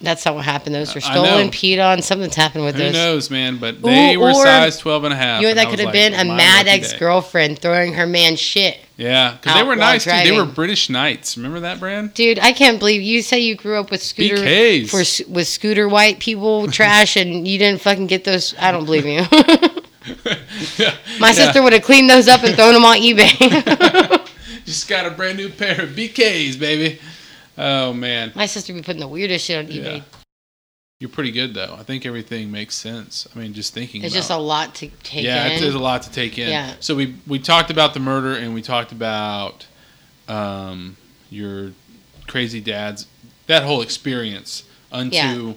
[0.02, 0.74] That's not what happened.
[0.74, 2.02] Those were stolen, peed on.
[2.02, 2.92] Something's happened with Who those.
[2.96, 3.58] Who knows, man?
[3.58, 5.40] But they Ooh, were size 12 and a half.
[5.40, 8.78] You know that could have like, been a mad ex girlfriend throwing her man shit.
[8.96, 10.10] Yeah, because they were nice too.
[10.10, 10.44] They were.
[10.44, 11.36] British Knights.
[11.36, 12.14] Remember that brand?
[12.14, 14.90] Dude, I can't believe you say you grew up with scooter BKs.
[14.90, 18.54] for with scooter white people trash, and you didn't fucking get those.
[18.58, 19.22] I don't believe you.
[20.78, 20.94] yeah.
[21.20, 21.32] My Yeah.
[21.32, 24.28] sister would have cleaned those up and thrown them on eBay.
[24.64, 26.98] Just got a brand new pair of BKs, baby.
[27.58, 29.96] Oh man, My sister be putting the weirdest shit on eBay.
[29.98, 30.02] Yeah.
[31.00, 31.74] you're pretty good though.
[31.78, 33.26] I think everything makes sense.
[33.34, 34.02] I mean, just thinking.
[34.02, 35.52] It's about just a lot to take yeah, in.
[35.52, 36.48] it's, there's a lot to take in.
[36.48, 36.74] Yeah.
[36.80, 39.66] So we we talked about the murder and we talked about
[40.28, 40.96] um,
[41.30, 41.72] your
[42.26, 43.06] crazy dad's
[43.48, 45.52] that whole experience unto Yeah.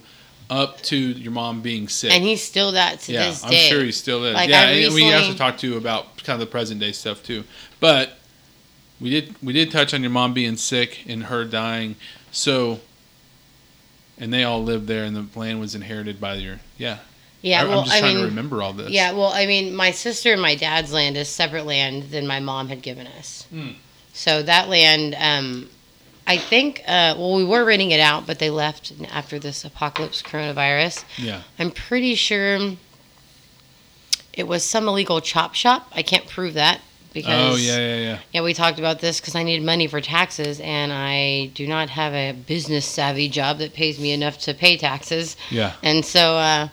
[0.50, 2.12] up to your mom being sick.
[2.12, 3.70] and he's still that to yeah, this I'm day.
[3.70, 4.34] sure he still is.
[4.34, 6.91] Like, yeah, I and we also talked to you about kind of the present day
[6.91, 7.43] stuff too.
[7.80, 8.18] But
[9.00, 11.96] we did we did touch on your mom being sick and her dying.
[12.32, 12.80] So
[14.18, 17.00] and they all lived there and the land was inherited by your yeah.
[17.41, 18.89] yeah, I, well, am just I trying mean, to remember all this.
[18.89, 22.39] Yeah, well, I mean, my sister and my dad's land is separate land than my
[22.39, 23.46] mom had given us.
[23.50, 23.72] Hmm.
[24.14, 25.70] So that land, um,
[26.26, 30.22] I think, uh, well, we were renting it out, but they left after this apocalypse
[30.22, 31.04] coronavirus.
[31.18, 31.41] Yeah.
[31.60, 32.78] I'm pretty sure
[34.34, 35.91] it was some illegal chop shop.
[35.93, 36.80] I can't prove that
[37.16, 38.20] because Oh yeah, yeah, yeah.
[38.34, 41.89] yeah, we talked about this because I need money for taxes, and I do not
[41.89, 45.36] have a business savvy job that pays me enough to pay taxes.
[45.49, 45.74] Yeah.
[45.82, 46.68] And so, uh,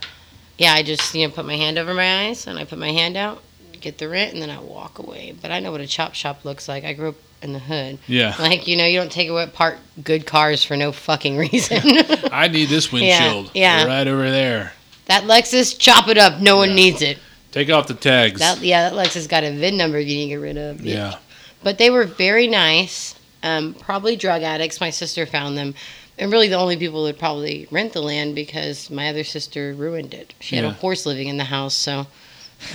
[0.59, 2.90] yeah, I just you know put my hand over my eyes and I put my
[2.93, 3.40] hand out,
[3.80, 5.34] get the rent, and then I walk away.
[5.40, 6.84] But I know what a chop shop looks like.
[6.84, 7.99] I grew up in the hood.
[8.07, 8.34] Yeah.
[8.38, 11.78] Like you know, you don't take away apart good cars for no fucking reason.
[12.32, 13.51] I need this windshield.
[13.55, 13.84] yeah.
[13.84, 14.72] Right over there.
[15.07, 16.40] that Lexus, chop it up.
[16.40, 16.74] No one Yeah.
[16.74, 17.18] needs it.
[17.53, 18.40] Take off the tags.
[18.40, 20.80] That yeah, that Lexus got a VIN number you need to get rid of.
[20.80, 21.16] yeah.
[21.62, 23.14] But they were very nice.
[23.44, 24.80] Um, probably drug addicts.
[24.80, 25.74] My sister found them.
[26.18, 30.12] And really, the only people that probably rent the land because my other sister ruined
[30.14, 30.34] it.
[30.40, 32.07] She had a horse living in the house, so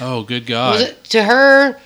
[0.02, 0.82] Oh, good God.
[0.82, 1.80] it, to her,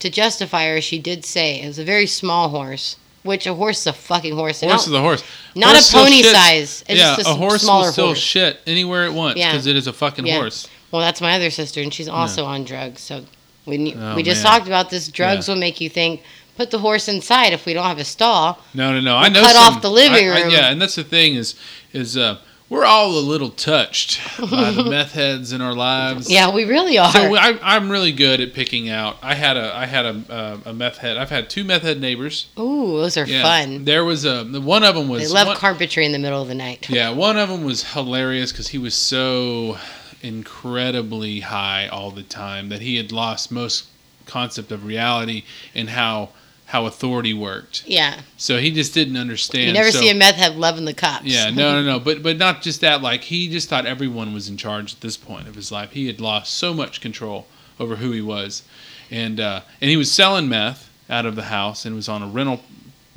[0.00, 2.96] to justify her, she did say it was a very small horse.
[3.22, 4.62] Which a horse is a fucking horse.
[4.62, 5.22] Horse is a horse.
[5.54, 6.82] not Horse a pony size.
[6.88, 8.18] It's yeah, just a a, horse smaller will still horse.
[8.18, 9.52] shit anywhere it wants Yeah.
[9.52, 10.36] because it is a fucking Yeah.
[10.36, 10.66] horse.
[10.90, 13.00] Well, that's my other sister, and she's also on drugs.
[13.02, 13.24] So
[13.66, 14.52] we knew, Oh, we just man.
[14.52, 15.08] talked about this.
[15.08, 16.22] Drugs will make you think.
[16.56, 18.58] Put the horse inside if we don't have a stall.
[18.74, 19.16] No, no, no.
[19.16, 19.40] I We'll know.
[19.42, 20.50] cut some- off the living I- I- room.
[20.50, 21.54] yeah, and that's the thing is,
[21.94, 22.36] is uh,
[22.68, 24.20] we're all a little touched
[24.50, 26.30] by the meth heads in our lives.
[26.30, 27.10] Yeah, we really are.
[27.12, 29.16] So I, I'm really good at picking out.
[29.22, 31.16] I had a I had a, uh, a meth head.
[31.16, 32.46] I've had two meth head neighbors.
[32.58, 33.84] Ooh, those are Yeah, fun.
[33.86, 36.48] There was a one of them was They love one, carpentry in the middle of
[36.48, 36.90] the night.
[36.90, 39.78] Yeah, one of them was hilarious because he was so
[40.22, 43.86] incredibly high all the time that he had lost most
[44.26, 45.44] concept of reality
[45.74, 46.30] and how
[46.66, 47.82] how authority worked.
[47.84, 48.20] Yeah.
[48.36, 49.66] So he just didn't understand.
[49.66, 51.24] You never so, see a meth head loving the cops.
[51.24, 51.98] Yeah, no, no, no.
[51.98, 53.02] But but not just that.
[53.02, 55.90] Like he just thought everyone was in charge at this point of his life.
[55.92, 57.46] He had lost so much control
[57.80, 58.62] over who he was,
[59.10, 62.28] and uh, and he was selling meth out of the house and was on a
[62.28, 62.60] rental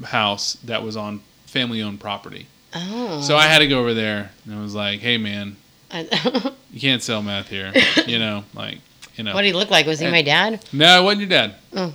[0.05, 2.47] house that was on family owned property.
[2.73, 3.21] Oh.
[3.21, 5.57] So I had to go over there and I was like, "Hey, man,
[6.71, 7.71] you can't sell meth here."
[8.07, 8.79] you know, like
[9.15, 9.33] you know.
[9.33, 9.85] what did he look like?
[9.85, 10.63] Was he my dad?
[10.73, 11.55] No, it wasn't your dad.
[11.75, 11.93] Oh.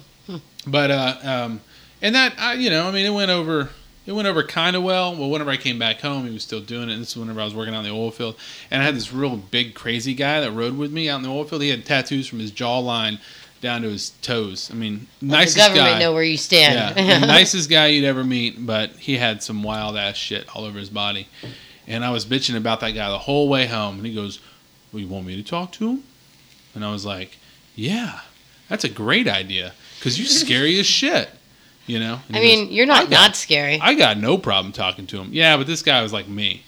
[0.67, 1.61] But uh, um,
[2.03, 3.71] and that I, you know, I mean, it went over.
[4.07, 5.15] It went over kind of well.
[5.15, 6.95] Well, whenever I came back home, he was still doing it.
[6.95, 8.37] And This is whenever I was working out in the oil field,
[8.71, 11.29] and I had this real big, crazy guy that rode with me out in the
[11.29, 11.61] oil field.
[11.61, 13.19] He had tattoos from his jawline
[13.61, 14.71] down to his toes.
[14.73, 15.99] I mean, Let nicest the government guy.
[15.99, 16.97] know where you stand.
[16.97, 20.79] Yeah, nicest guy you'd ever meet, but he had some wild ass shit all over
[20.79, 21.29] his body.
[21.89, 23.97] And I was bitching about that guy the whole way home.
[23.97, 24.39] And he goes,
[24.93, 26.05] Well, you want me to talk to him?
[26.75, 27.39] And I was like,
[27.75, 28.21] Yeah,
[28.69, 29.73] that's a great idea.
[29.99, 31.31] Because you're scary as shit.
[31.87, 32.21] You know?
[32.29, 33.81] And I mean, goes, you're not got- not scary.
[33.81, 35.31] I got no problem talking to him.
[35.33, 36.63] Yeah, but this guy was like me.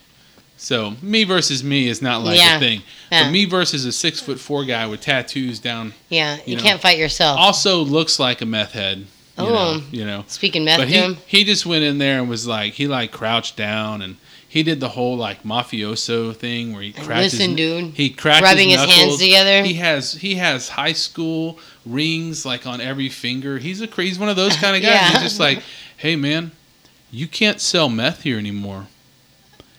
[0.56, 2.56] So me versus me is not like Yeah.
[2.56, 2.82] a thing.
[3.12, 3.24] Yeah.
[3.24, 6.62] But me versus a six foot four guy with tattoos down yeah, you, you know.
[6.62, 7.38] can't fight yourself.
[7.38, 8.98] also looks like a meth head.
[8.98, 9.06] You
[9.44, 9.48] oh.
[9.48, 9.82] know, Oh.
[9.90, 10.24] you know.
[10.26, 11.16] Speaking meth But he him.
[11.26, 14.16] he just went in there and was like he like crouched down and
[14.50, 17.94] he did the whole like mafioso thing where he cracked Listen, his, dude.
[17.94, 19.62] he cracked Rubbing his his, hands together.
[19.62, 23.58] He has he has high school rings like on every finger.
[23.58, 24.90] He's a he's one of those kind of guys.
[24.92, 25.10] Yeah.
[25.12, 25.62] He's just like,
[25.96, 26.50] hey man,
[27.12, 28.88] you can't sell meth here anymore.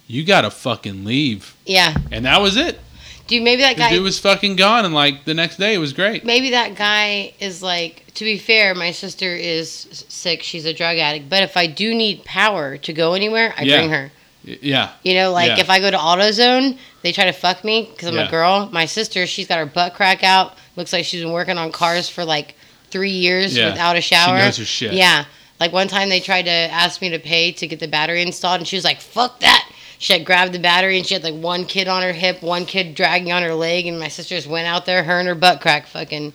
[0.07, 1.53] You gotta fucking leave.
[1.65, 1.93] Yeah.
[2.09, 2.79] And that was it.
[3.27, 3.89] Dude, maybe that The guy.
[3.91, 6.23] dude was fucking gone, and like the next day, it was great.
[6.25, 8.05] maybe that guy is like.
[8.15, 10.43] To be fair, my sister is sick.
[10.43, 11.29] She's a drug addict.
[11.29, 13.77] But if I do need power to go anywhere, I Yeah.
[13.77, 14.11] bring her.
[14.43, 15.59] Yeah, You know, like Yeah.
[15.59, 18.27] if I go to AutoZone, they try to fuck me because I'm Yeah.
[18.27, 18.69] a girl.
[18.71, 20.57] My sister, she's got her butt crack out.
[20.75, 22.55] Looks like she's been working on cars for like
[22.89, 23.69] three years Yeah.
[23.69, 24.39] without a shower.
[24.39, 24.93] She knows her shit.
[24.93, 25.25] Yeah.
[25.59, 28.61] Like one time they tried to ask me to pay to get the battery installed,
[28.61, 29.67] and she was like, "Fuck that."
[29.99, 32.65] She had grabbed the battery and she had like one kid on her hip, one
[32.65, 35.35] kid dragging on her leg, and my sister just went out there, her and her
[35.35, 36.33] butt crack fucking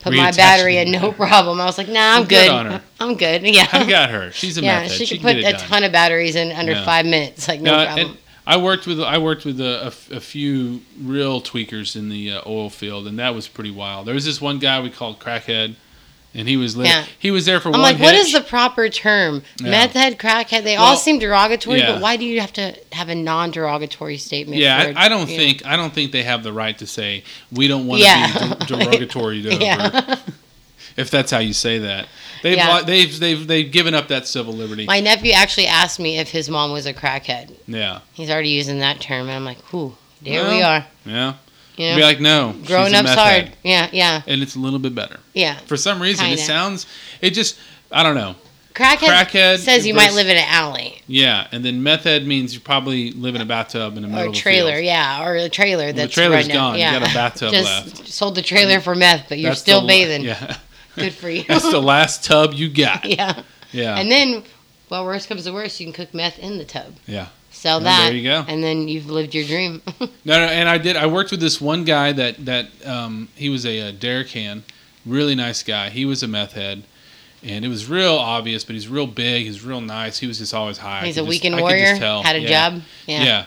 [0.00, 1.60] put my battery in, no problem.
[1.60, 2.80] I was like, nah, I'm good good.
[3.00, 3.42] I'm good.
[3.54, 3.66] Yeah.
[3.72, 4.30] I got her.
[4.32, 4.98] She's a yeah, meth head.
[4.98, 5.60] she She, could can put a done.
[5.60, 6.84] ton of batteries in under Yeah.
[6.84, 7.46] five minutes.
[7.48, 8.18] Like, no No, problem.
[8.46, 12.40] I worked with I worked with a, a a few real tweakers in the uh,
[12.46, 14.06] oil field, and that was pretty wild.
[14.06, 15.76] There was this one guy we called Crackhead,
[16.34, 17.04] and he was lit- Yeah.
[17.18, 17.80] he was there for I'm one.
[17.82, 19.42] like, what is the proper term?
[19.60, 19.70] Yeah.
[19.70, 20.62] Meth head, crackhead.
[20.64, 21.92] They all seem derogatory, yeah.
[21.92, 24.58] but why do you have to have a non-derogatory statement?
[24.60, 24.98] Yeah, for?
[24.98, 27.86] I, I don't think I don't think they have the right to say we don't
[27.86, 28.54] want to Yeah.
[28.54, 30.16] be de- derogatory to Yeah.
[30.96, 32.06] if that's how you say that.
[32.42, 32.82] They've Yeah.
[32.82, 34.86] they've they've they've given up that civil liberty.
[34.86, 37.54] My nephew actually asked me if his mom was a crackhead.
[37.66, 40.86] yeah, He's already using that term, and I'm like, whew, there we are.
[41.04, 41.34] yeah.
[41.80, 43.44] You Be like, no, growing up's hard.
[43.44, 43.56] head.
[43.62, 45.18] Yeah, yeah, and it's a little bit better.
[45.34, 45.56] yeah.
[45.66, 46.40] For some reason, Kinda.
[46.42, 46.86] it sounds
[47.20, 47.58] it just
[47.90, 48.34] I don't know.
[48.74, 52.54] Crackhead, Crackhead says you might live in an alley Yeah, and then meth head means
[52.54, 55.48] you probably live in a bathtub in the middle or a trailer, yeah, or a
[55.48, 56.74] trailer that's trailer's right gone.
[56.74, 57.00] You Yeah.
[57.00, 57.66] got a bathtub Just
[57.98, 58.08] left.
[58.08, 60.22] sold the trailer for meth, but you're That's still the- bathing.
[60.22, 60.56] Yeah,
[60.94, 61.42] Good for you.
[61.48, 63.04] that's the last tub you got.
[63.18, 63.42] yeah.
[63.72, 64.44] Yeah, And then,
[64.88, 66.94] well, worst comes to worst, you can cook meth in the tub.
[67.06, 67.26] yeah.
[67.60, 68.06] Sell that.
[68.06, 68.42] there you go.
[68.48, 69.82] And then you've lived your dream.
[70.24, 70.96] No, no, and I did.
[70.96, 74.64] I worked with this one guy that that um, he was a, dare can,
[75.04, 75.88] really nice guy.
[75.90, 76.84] He was a meth head,
[77.42, 78.64] and it was real obvious.
[78.64, 79.44] But he's real big.
[79.44, 80.18] He's real nice.
[80.18, 81.04] He was just always high.
[81.06, 81.84] He's a weekend warrior.
[81.86, 82.22] just tell.
[82.22, 82.70] Had a Yeah.
[82.70, 82.82] job.
[83.06, 83.24] Yeah.
[83.24, 83.46] Yeah.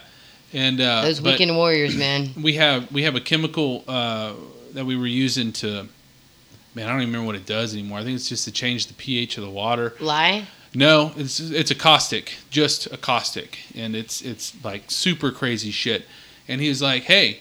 [0.54, 2.30] And uh, Those weekend warriors, man.
[2.42, 4.34] we have we have a chemical uh,
[4.74, 5.88] that we were using to.
[6.76, 8.00] Man, I don't even remember what it does anymore.
[8.00, 9.94] I think it's just to change the pH of the water.
[10.00, 10.48] Lie.
[10.76, 16.06] No, it's it's a caustic, just a caustic, and it's it's like super crazy shit.
[16.48, 17.40] And he was like, "Hey,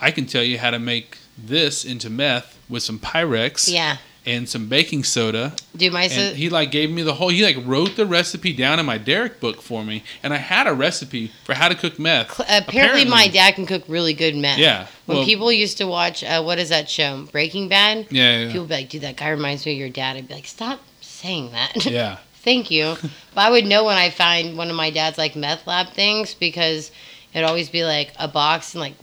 [0.00, 3.96] I can tell you how to make this into meth with some Pyrex Yeah.
[4.24, 7.30] and some baking soda." Dude, my And he like gave me the whole.
[7.30, 10.68] He like wrote the recipe down in my Derek book for me, and I had
[10.68, 12.40] a recipe for how to cook meth.
[12.48, 14.58] Apparently, my dad can cook really good meth.
[14.58, 14.86] Yeah.
[15.06, 17.26] When well, people used to watch, uh, what is that show?
[17.32, 18.06] Breaking Bad?
[18.10, 18.38] Yeah.
[18.38, 18.52] Yeah.
[18.52, 20.16] People be like, dude, that guy reminds me of your dad.
[20.16, 21.84] I'd be like, stop saying that.
[21.90, 22.18] yeah.
[22.42, 22.96] Thank you.
[23.34, 26.34] but I would know when I find one of my dad's like meth lab things
[26.34, 26.90] because
[27.32, 28.94] it'd always be like a box and like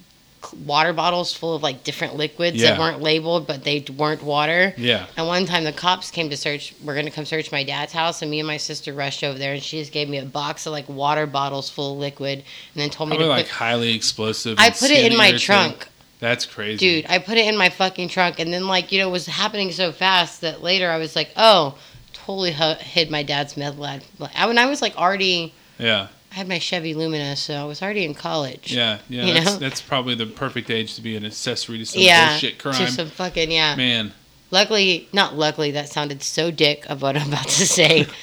[0.65, 4.73] water bottles full of like different liquids that weren't labeled but they weren't water.
[4.77, 5.05] Yeah.
[5.17, 7.91] And one time the cops came to search, we're going to come search my dad's
[7.91, 10.25] house, and me and my sister rushed over there, and she just gave me a
[10.25, 13.45] box of like water bottles full of liquid, and then told me Probably to like
[13.47, 13.55] put.
[13.55, 14.57] highly explosive.
[14.59, 15.87] I put it in my trunk,
[16.19, 16.77] That's crazy.
[16.77, 17.05] dude.
[17.09, 19.71] I put it in my fucking trunk, and then like you know, it was happening
[19.71, 21.77] so fast that later I was like, oh,
[22.29, 24.03] totally hid my dad's meth lab.
[24.35, 26.09] I, when I was like already, Yeah.
[26.31, 28.71] I had my Chevy Lumina, so I was already in college.
[28.71, 28.99] Yeah.
[29.09, 29.25] Yeah.
[29.25, 29.57] You that's, know?
[29.57, 32.75] that's probably the perfect age to be an accessory to some Yeah, bullshit crime.
[32.75, 33.75] to some fucking yeah.
[33.75, 34.13] Man.
[34.51, 38.05] Luckily, not luckily, that sounded so dick of what I'm about to say.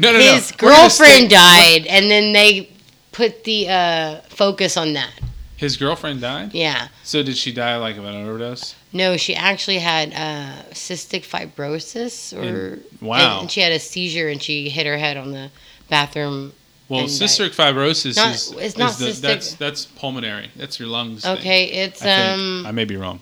[0.00, 0.32] No, no, no.
[0.34, 2.68] his stay- girlfriend died, and then they
[3.12, 5.12] put the uh, focus on that.
[5.60, 6.54] His girlfriend died.
[6.54, 6.88] Yeah.
[7.04, 8.74] So did she die like of an overdose?
[8.94, 13.42] No, she actually had uh, cystic fibrosis, or Wow.
[13.42, 15.50] and she had a seizure, and she hit her head on the
[15.90, 16.54] bathroom.
[16.88, 19.20] Well, and cystic fibrosis Not- is, it's is not the, cystic.
[19.20, 20.50] that's that's pulmonary.
[20.56, 21.24] That's your lungs.
[21.24, 22.64] thing, Okay, it's I um.
[22.66, 23.20] I may be wrong.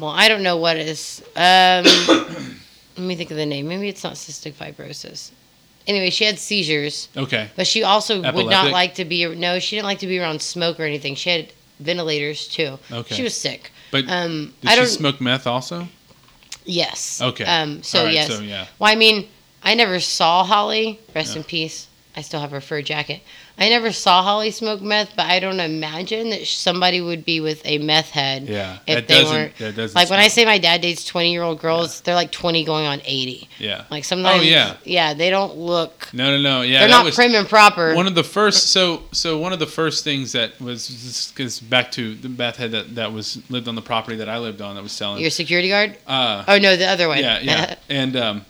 [0.00, 1.20] Well, I don't know what is.
[1.36, 1.84] Um,
[2.96, 3.68] let me think of the name.
[3.68, 5.32] Maybe it's not cystic fibrosis.
[5.86, 7.50] Anyway, she had seizures, Okay.
[7.56, 9.26] but she also would not like to be.
[9.34, 11.14] No, she didn't like to be around smoke or anything.
[11.14, 11.52] She had
[11.84, 12.78] ventilators too.
[12.90, 13.14] Okay.
[13.14, 13.70] She was sick.
[13.90, 14.88] But Um, did I she don't.
[14.88, 15.88] smoke meth also?
[16.64, 17.20] Yes.
[17.22, 17.44] Okay.
[17.44, 17.82] Um.
[17.82, 18.28] So right, yes.
[18.28, 18.66] So yeah.
[18.78, 19.28] Well, I mean,
[19.62, 20.98] I never saw Holly.
[21.14, 21.86] Rest in peace.
[22.16, 23.20] I still have her fur jacket.
[23.56, 27.62] I never saw Holly smoke meth, but I don't imagine that somebody would be with
[27.64, 28.48] a meth head.
[28.48, 28.78] Yeah.
[28.86, 29.94] If they weren't- That doesn't.
[29.94, 32.84] Like when I say my dad dates twenty year old girls, they're like twenty going
[32.86, 33.48] on eighty.
[33.58, 33.84] Yeah.
[33.90, 34.74] Like sometimes, Oh, yeah.
[34.84, 36.08] yeah, they don't look.
[36.12, 36.62] No, no, no.
[36.62, 36.80] Yeah.
[36.80, 37.94] they're not was, prim and proper.
[37.94, 41.92] One of the first, so so one of the first things that was because back
[41.92, 44.74] to the meth head that that was lived on the property that I lived on
[44.74, 45.20] that was selling.
[45.20, 45.96] Your security guard?
[46.08, 47.18] uh, Oh no, the other one.
[47.18, 48.44] yeah, yeah, and um,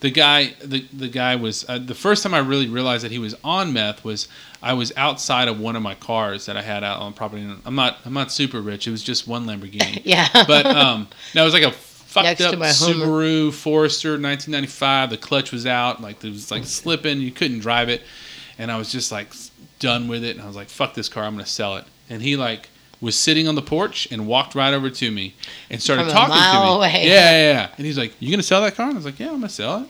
[0.00, 3.18] the guy the, the guy was uh, the first time I really realized that he
[3.18, 4.28] was on meth was
[4.62, 7.48] I was outside of one of my cars that I had out on property.
[7.64, 8.86] I'm not I'm not super rich.
[8.86, 10.02] It was just one Lamborghini.
[10.04, 10.28] Yeah.
[10.46, 12.54] But um, no, it was like a fucked Next up.
[12.54, 15.10] Subaru Forester 1995.
[15.10, 17.20] The clutch was out, like it was like slipping.
[17.20, 18.02] You couldn't drive it,
[18.58, 19.32] and I was just like
[19.78, 20.36] done with it.
[20.36, 21.24] And I was like, "Fuck this car!
[21.24, 22.68] I'm gonna sell it." And he like
[23.00, 25.34] was sitting on the porch and walked right over to me
[25.70, 26.74] and started From talking to me.
[26.76, 27.06] away.
[27.08, 27.68] Yeah, yeah, yeah.
[27.76, 29.48] And he's like, "You gonna sell that car?" And I was like, "Yeah, I'm gonna
[29.48, 29.88] sell it."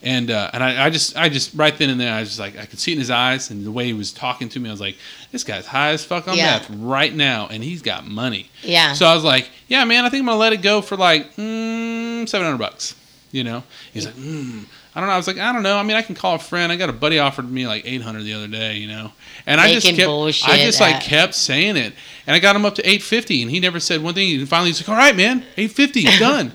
[0.00, 2.38] And uh, and I, I just I just right then and there I was just
[2.40, 4.60] like I could see it in his eyes and the way he was talking to
[4.60, 4.96] me I was like
[5.32, 6.58] this guy's high as fuck on Yeah.
[6.58, 8.92] meth right now and he's got money yeah.
[8.92, 11.34] so I was like, yeah, man, I think I'm gonna let it go for like
[11.34, 12.94] mm, seven hundred bucks.
[13.32, 13.62] You know?
[13.92, 15.14] He's like, mm, I don't know.
[15.14, 15.76] I was like, I don't know.
[15.76, 16.72] I mean, I can call a friend.
[16.72, 18.76] I got a buddy offered me like eight hundred the other day.
[18.76, 19.12] You know?
[19.46, 21.92] And I just kept, bullshit I just like at- kept saying it,
[22.26, 24.38] and I got him up to eight fifty, and he never said one thing.
[24.38, 26.52] And finally, he's like, all right, man, eight fifty, done.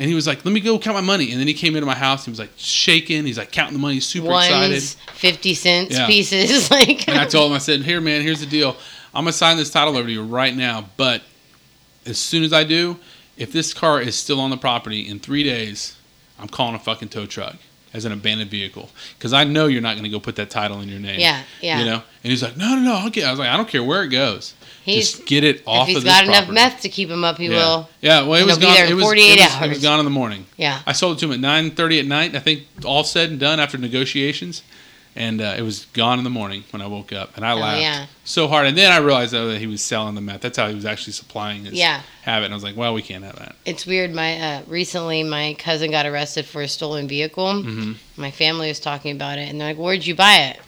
[0.00, 1.86] And he was like, "Let me go count my money." And then he came into
[1.86, 2.24] my house.
[2.24, 3.26] He was like shaking.
[3.26, 4.80] He's like counting the money, super excited.
[5.14, 6.06] Fifty cents Yeah.
[6.06, 7.08] pieces, like.
[7.08, 8.76] And I told him, I said, "Here, man, here's the deal.
[9.14, 11.22] I'm gonna sign this title over to you right now, but
[12.06, 12.96] as soon as I do,
[13.36, 15.96] if this car is still on the property in three days,
[16.38, 17.56] I'm calling a fucking tow truck
[17.94, 20.88] as an abandoned vehicle because I know you're not gonna go put that title in
[20.88, 21.20] your name.
[21.20, 21.78] Yeah, yeah.
[21.80, 22.02] You know.
[22.22, 22.94] And he's like, "No, no, no.
[22.94, 24.54] I'll get." I was like, "I don't care where it goes.
[24.84, 27.24] He's- Just get it off if he's of got enough property." meth to keep him
[27.24, 27.56] up, he yeah.
[27.56, 27.88] will.
[28.00, 28.22] Yeah.
[28.22, 28.76] Well, it was gone.
[28.76, 30.46] it was, 48 it was, It was gone in the morning.
[30.56, 30.80] Yeah.
[30.86, 32.34] I sold it to him at nine thirty at night.
[32.34, 34.62] I think all said and done after negotiations,
[35.18, 37.56] and uh, it was gone in the morning when I woke up, and I Oh,
[37.58, 38.06] laughed yeah.
[38.24, 38.66] so hard.
[38.68, 40.40] And then I realized that he was selling the meth.
[40.40, 42.00] That's how he was actually supplying his Yeah.
[42.22, 42.46] habit.
[42.46, 43.56] And I was like, well, we can't have that.
[43.66, 44.14] It's weird.
[44.14, 47.62] My uh, recently, my cousin got arrested for a stolen vehicle.
[47.62, 50.60] hmm My family was talking about it, and they're like, "Where'd you buy it?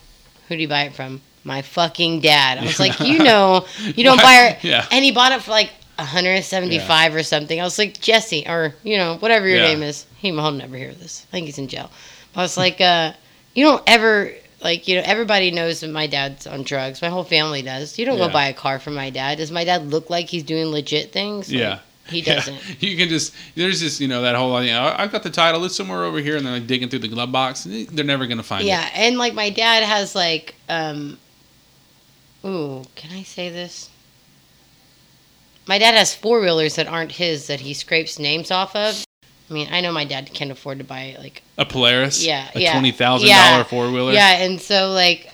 [0.48, 2.58] Who do you buy it from?" My fucking dad.
[2.58, 3.64] I was like, "You know,
[3.96, 4.84] you don't buy it." Yeah.
[4.90, 7.60] And he bought it for like 175 or something.
[7.60, 9.68] I was like, Jesse, or you know, whatever your Yeah.
[9.68, 10.06] name is.
[10.16, 11.26] He will never hear this.
[11.28, 11.90] I think he's in jail.
[12.36, 13.12] I was like, uh,
[13.54, 14.32] you don't ever
[14.62, 17.00] like, you know, everybody knows that my dad's on drugs.
[17.00, 17.98] My whole family does.
[17.98, 18.26] You don't Yeah.
[18.26, 19.38] go buy a car for my dad.
[19.38, 21.48] Does my dad look like he's doing legit things?
[21.50, 21.78] Like, Yeah.
[22.08, 22.58] He doesn't.
[22.80, 25.64] You can just there's just you know that whole you know, I've got the title.
[25.64, 27.64] It's somewhere over here, and they're like digging through the glove box.
[27.66, 28.90] and They're never gonna find Yeah, it.
[28.94, 31.18] Yeah, and like my dad has like um
[32.44, 33.90] ooh, can I say this?
[35.66, 39.04] My dad has four wheelers that aren't his that he scrapes names off of.
[39.50, 42.24] I mean, I know my dad can't afford to buy like A Polaris.
[42.24, 42.72] Yeah, A yeah.
[42.72, 43.50] twenty thousand Yeah.
[43.50, 44.12] dollar four wheeler.
[44.12, 45.28] Yeah, and so like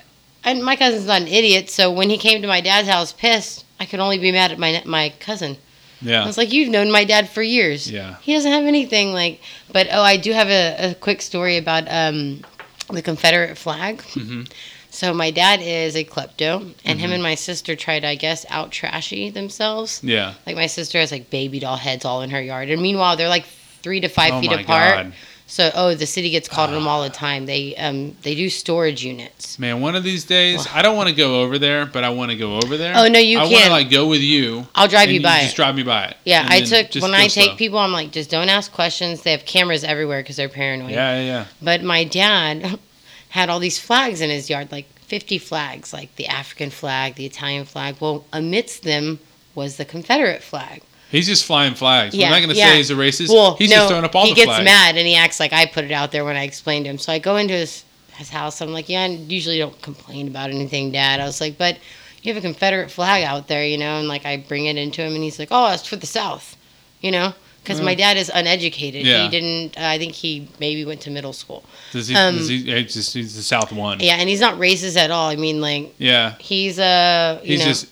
[0.45, 3.65] and my cousin's not an idiot, so when he came to my dad's house pissed,
[3.79, 5.59] I could only be mad at my my cousin.
[6.01, 7.91] Yeah, I was like, "You've known my dad for years.
[7.91, 8.17] Yeah.
[8.23, 9.41] He doesn't have anything like."
[9.73, 12.43] But oh, I do have a, a quick story about um,
[12.91, 14.03] the Confederate flag.
[14.03, 14.43] hmm
[14.91, 17.15] So my dad is a klepto, and him Mhm.
[17.15, 20.01] and my sister tried, I guess, out trashy themselves.
[20.03, 20.35] Yeah.
[20.47, 23.29] Like my sister has like baby doll heads all in her yard, and meanwhile they're
[23.29, 23.45] like
[23.87, 24.67] three to five oh feet apart.
[24.67, 25.13] God.
[25.47, 27.47] So oh, the city gets called on them all the time.
[27.47, 29.61] They um they do storage units.
[29.61, 32.33] Man, one of these days, I don't want to go over there, but I want
[32.33, 32.95] to go over there.
[32.97, 33.49] Oh, no, you can't.
[33.49, 34.67] I want to like go with you.
[34.75, 35.43] I'll drive you by.
[35.43, 36.17] Just drive me by it.
[36.25, 37.57] Yeah, I took when I take slow.
[37.57, 39.23] people, I'm like, just don't ask questions.
[39.23, 40.91] They have cameras everywhere because they're paranoid.
[40.91, 41.45] Yeah, yeah, yeah.
[41.63, 42.81] But my dad
[43.29, 47.27] had all these flags in his yard, like 50 flags, like the African flag, the
[47.27, 47.99] Italian flag.
[48.01, 49.21] Well, amidst them
[49.55, 50.83] was the Confederate flag.
[51.11, 52.15] He's just flying flags.
[52.15, 52.71] Yeah, We're not going to yeah.
[52.71, 53.29] say he's a racist.
[53.29, 54.59] Well, he's no, just throwing up all he the flags.
[54.59, 56.87] He gets mad and he acts like I put it out there when I explained
[56.87, 56.99] to him.
[56.99, 57.85] So I go into his
[58.17, 58.61] his house.
[58.61, 61.21] I'm like, yeah, I usually don't complain about anything, Dad.
[61.21, 61.79] I was like, but
[62.23, 65.03] you have a Confederate flag out there, you know, and like I bring it into
[65.03, 66.57] him, and he's like, oh, it's for the South,
[67.01, 67.35] you know,
[67.67, 69.05] because my dad is uneducated.
[69.05, 69.25] Yeah.
[69.25, 69.77] He didn't.
[69.77, 71.65] Uh, I think he maybe went to middle school.
[71.93, 73.99] Does he, Um, does he, it's just, he's the South one.
[74.01, 75.29] Yeah, and he's not racist at all.
[75.29, 76.35] I mean, like Yeah.
[76.39, 77.87] he's uh, you He's know, just,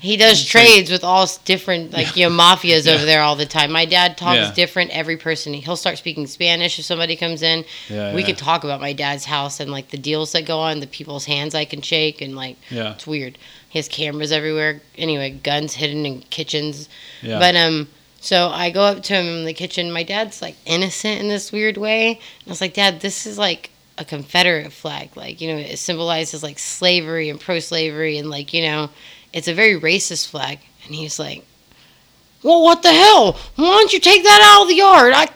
[0.00, 2.94] he does It's like- trades with all different like you know mafias Yeah.
[2.94, 3.70] over there all the time.
[3.72, 4.52] My dad talks Yeah.
[4.54, 5.52] different every person.
[5.52, 7.64] He'll start speaking Spanish if somebody comes in.
[7.88, 8.26] yeah, we yeah.
[8.28, 11.26] could talk about my dad's house and like the deals that go on, the people's
[11.26, 12.92] hands I can shake, and like Yeah.
[12.94, 13.36] it's weird.
[13.68, 14.80] He has cameras everywhere.
[14.98, 16.88] Anyway, guns hidden in kitchens.
[17.22, 17.38] Yeah.
[17.38, 17.86] But um,
[18.20, 19.90] so I go up to him in the kitchen.
[19.90, 22.08] My dad's like innocent in this weird way.
[22.10, 25.16] And I was like, Dad, this is like a Confederate flag.
[25.16, 28.90] Like, you know, it symbolizes like slavery and pro slavery and like, you know,
[29.32, 30.58] it's a very racist flag.
[30.84, 31.44] And he's like,
[32.42, 33.32] Well, what the hell?
[33.56, 35.12] Why don't you take that out of the yard?
[35.14, 35.28] I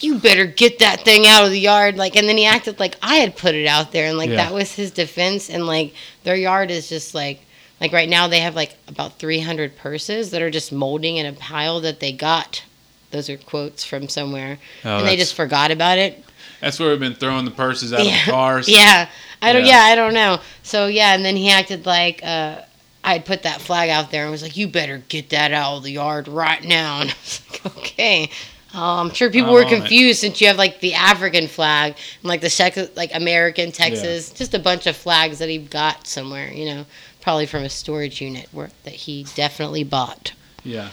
[0.00, 1.96] you better get that thing out of the yard.
[1.96, 4.36] Like and then he acted like I had put it out there and like Yeah.
[4.36, 7.40] that was his defense and like their yard is just like
[7.82, 11.32] like right now they have like about 300 purses that are just molding in a
[11.34, 12.64] pile that they got
[13.10, 16.24] those are quotes from somewhere Oh, and they just forgot about it
[16.62, 18.20] That's where we've been throwing the purses out yeah.
[18.20, 18.68] of the cars.
[18.70, 19.08] yeah
[19.42, 19.86] i don't Yeah.
[19.88, 19.92] yeah.
[19.92, 22.62] i don't know so yeah and then he acted like uh
[23.04, 25.78] i had put that flag out there and was like you better get that out
[25.78, 28.30] of the yard right now and i was like okay
[28.74, 29.76] Oh, I'm sure people I'm were on it.
[29.80, 34.30] confused since you have like the African flag and like the sec- like American Texas,
[34.30, 36.50] just a bunch of flags that he got somewhere.
[36.50, 36.86] You know,
[37.22, 40.32] probably from a storage unit where that he definitely bought
[40.64, 40.90] Yeah.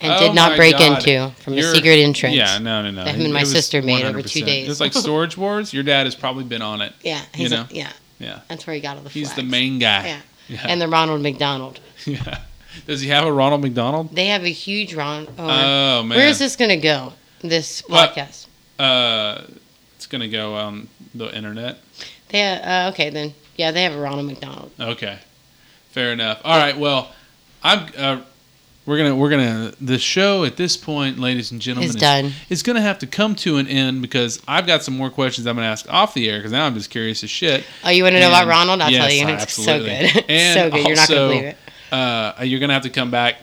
[0.00, 0.98] and Oh did not break God.
[1.06, 2.34] into from You're- a secret entrance.
[2.36, 3.04] Yeah, no, no, no.
[3.04, 4.70] that him and my sister made over two days.
[4.70, 5.74] It's like Storage Wars.
[5.74, 6.92] Your dad has probably been on it.
[7.02, 7.66] yeah, you he's a- know?
[7.70, 8.40] yeah, Yeah.
[8.48, 9.10] that's where he got all the.
[9.10, 10.06] He's the main guy.
[10.06, 10.20] Yeah.
[10.48, 10.66] Yeah.
[10.66, 11.78] and the Ronald McDonald.
[12.06, 12.38] yeah.
[12.86, 14.14] Does he have a Ronald McDonald?
[14.14, 15.26] They have a huge Ron.
[15.36, 16.16] Oh, Oh man.
[16.16, 17.12] where is this gonna go?
[17.42, 18.14] This What?
[18.14, 18.46] podcast.
[18.78, 19.42] Uh,
[19.96, 21.78] it's gonna go on the internet.
[22.28, 23.34] They uh, okay then.
[23.56, 24.70] Yeah, they have a Ronald McDonald.
[24.78, 25.18] Okay,
[25.98, 26.40] fair enough.
[26.44, 27.12] All right, well,
[27.62, 27.86] I'm.
[27.96, 28.20] Uh,
[28.86, 32.32] we're gonna we're gonna the show at this point, ladies and gentlemen, It's is, done.
[32.48, 35.56] is gonna have to come to an end because I've got some more questions I'm
[35.56, 37.64] gonna ask off the air because now I'm just curious as shit.
[37.84, 38.80] Oh, you want to know about Ronald?
[38.80, 39.26] I'll tell you.
[39.28, 40.08] It's absolutely.
[40.08, 40.24] so good.
[40.30, 40.86] And so good.
[40.86, 41.56] You're not gonna believe it.
[41.92, 43.36] Uh, you're gonna have to come back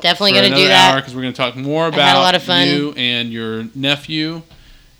[0.00, 0.94] Definitely gonna do that.
[0.94, 2.66] hour because we're gonna talk more had a about lot of fun.
[2.66, 4.42] you and your nephew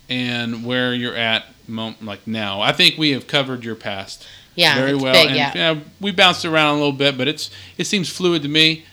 [0.07, 2.61] and where you're at like now.
[2.61, 4.25] I think we have covered your past
[4.59, 5.13] Yeah, very it's well.
[5.13, 5.27] big.
[5.27, 8.49] and yeah, yeah, we bounced around a little bit, but it's it seems fluid to
[8.49, 8.83] me.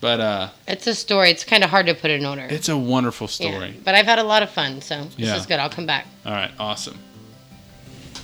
[0.00, 1.30] But uh, it's a story.
[1.30, 2.46] It's kind of hard to put in order.
[2.48, 3.74] it's a wonderful Yeah, story.
[3.84, 5.36] but I've had a lot of fun, so this Yeah.
[5.36, 5.58] is good.
[5.58, 6.06] I'll come back.
[6.24, 6.98] All right, awesome.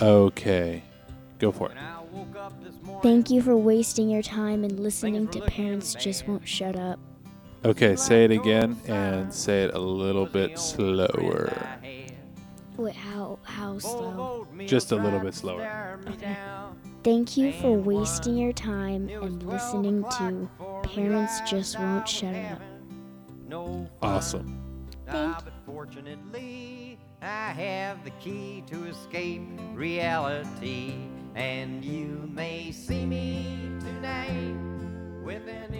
[0.01, 0.82] Okay,
[1.38, 1.76] go for it.
[3.03, 6.99] Thank you for wasting your time and listening to Parents Just Won't Shut Up.
[7.64, 11.53] Okay, say it again and say it a little bit slower.
[12.77, 14.49] Wait, how how slow?
[14.66, 15.99] Just a little bit slower.
[16.09, 16.37] Okay.
[17.05, 20.49] Thank you for wasting your time and listening to
[20.83, 22.61] Parents Just Won't Shut Up.
[24.03, 24.61] Awesome.
[25.07, 25.53] Thank ah, but
[27.22, 30.95] I have the key to escape reality.
[31.35, 34.57] And you may see me tonight
[35.22, 35.75] with an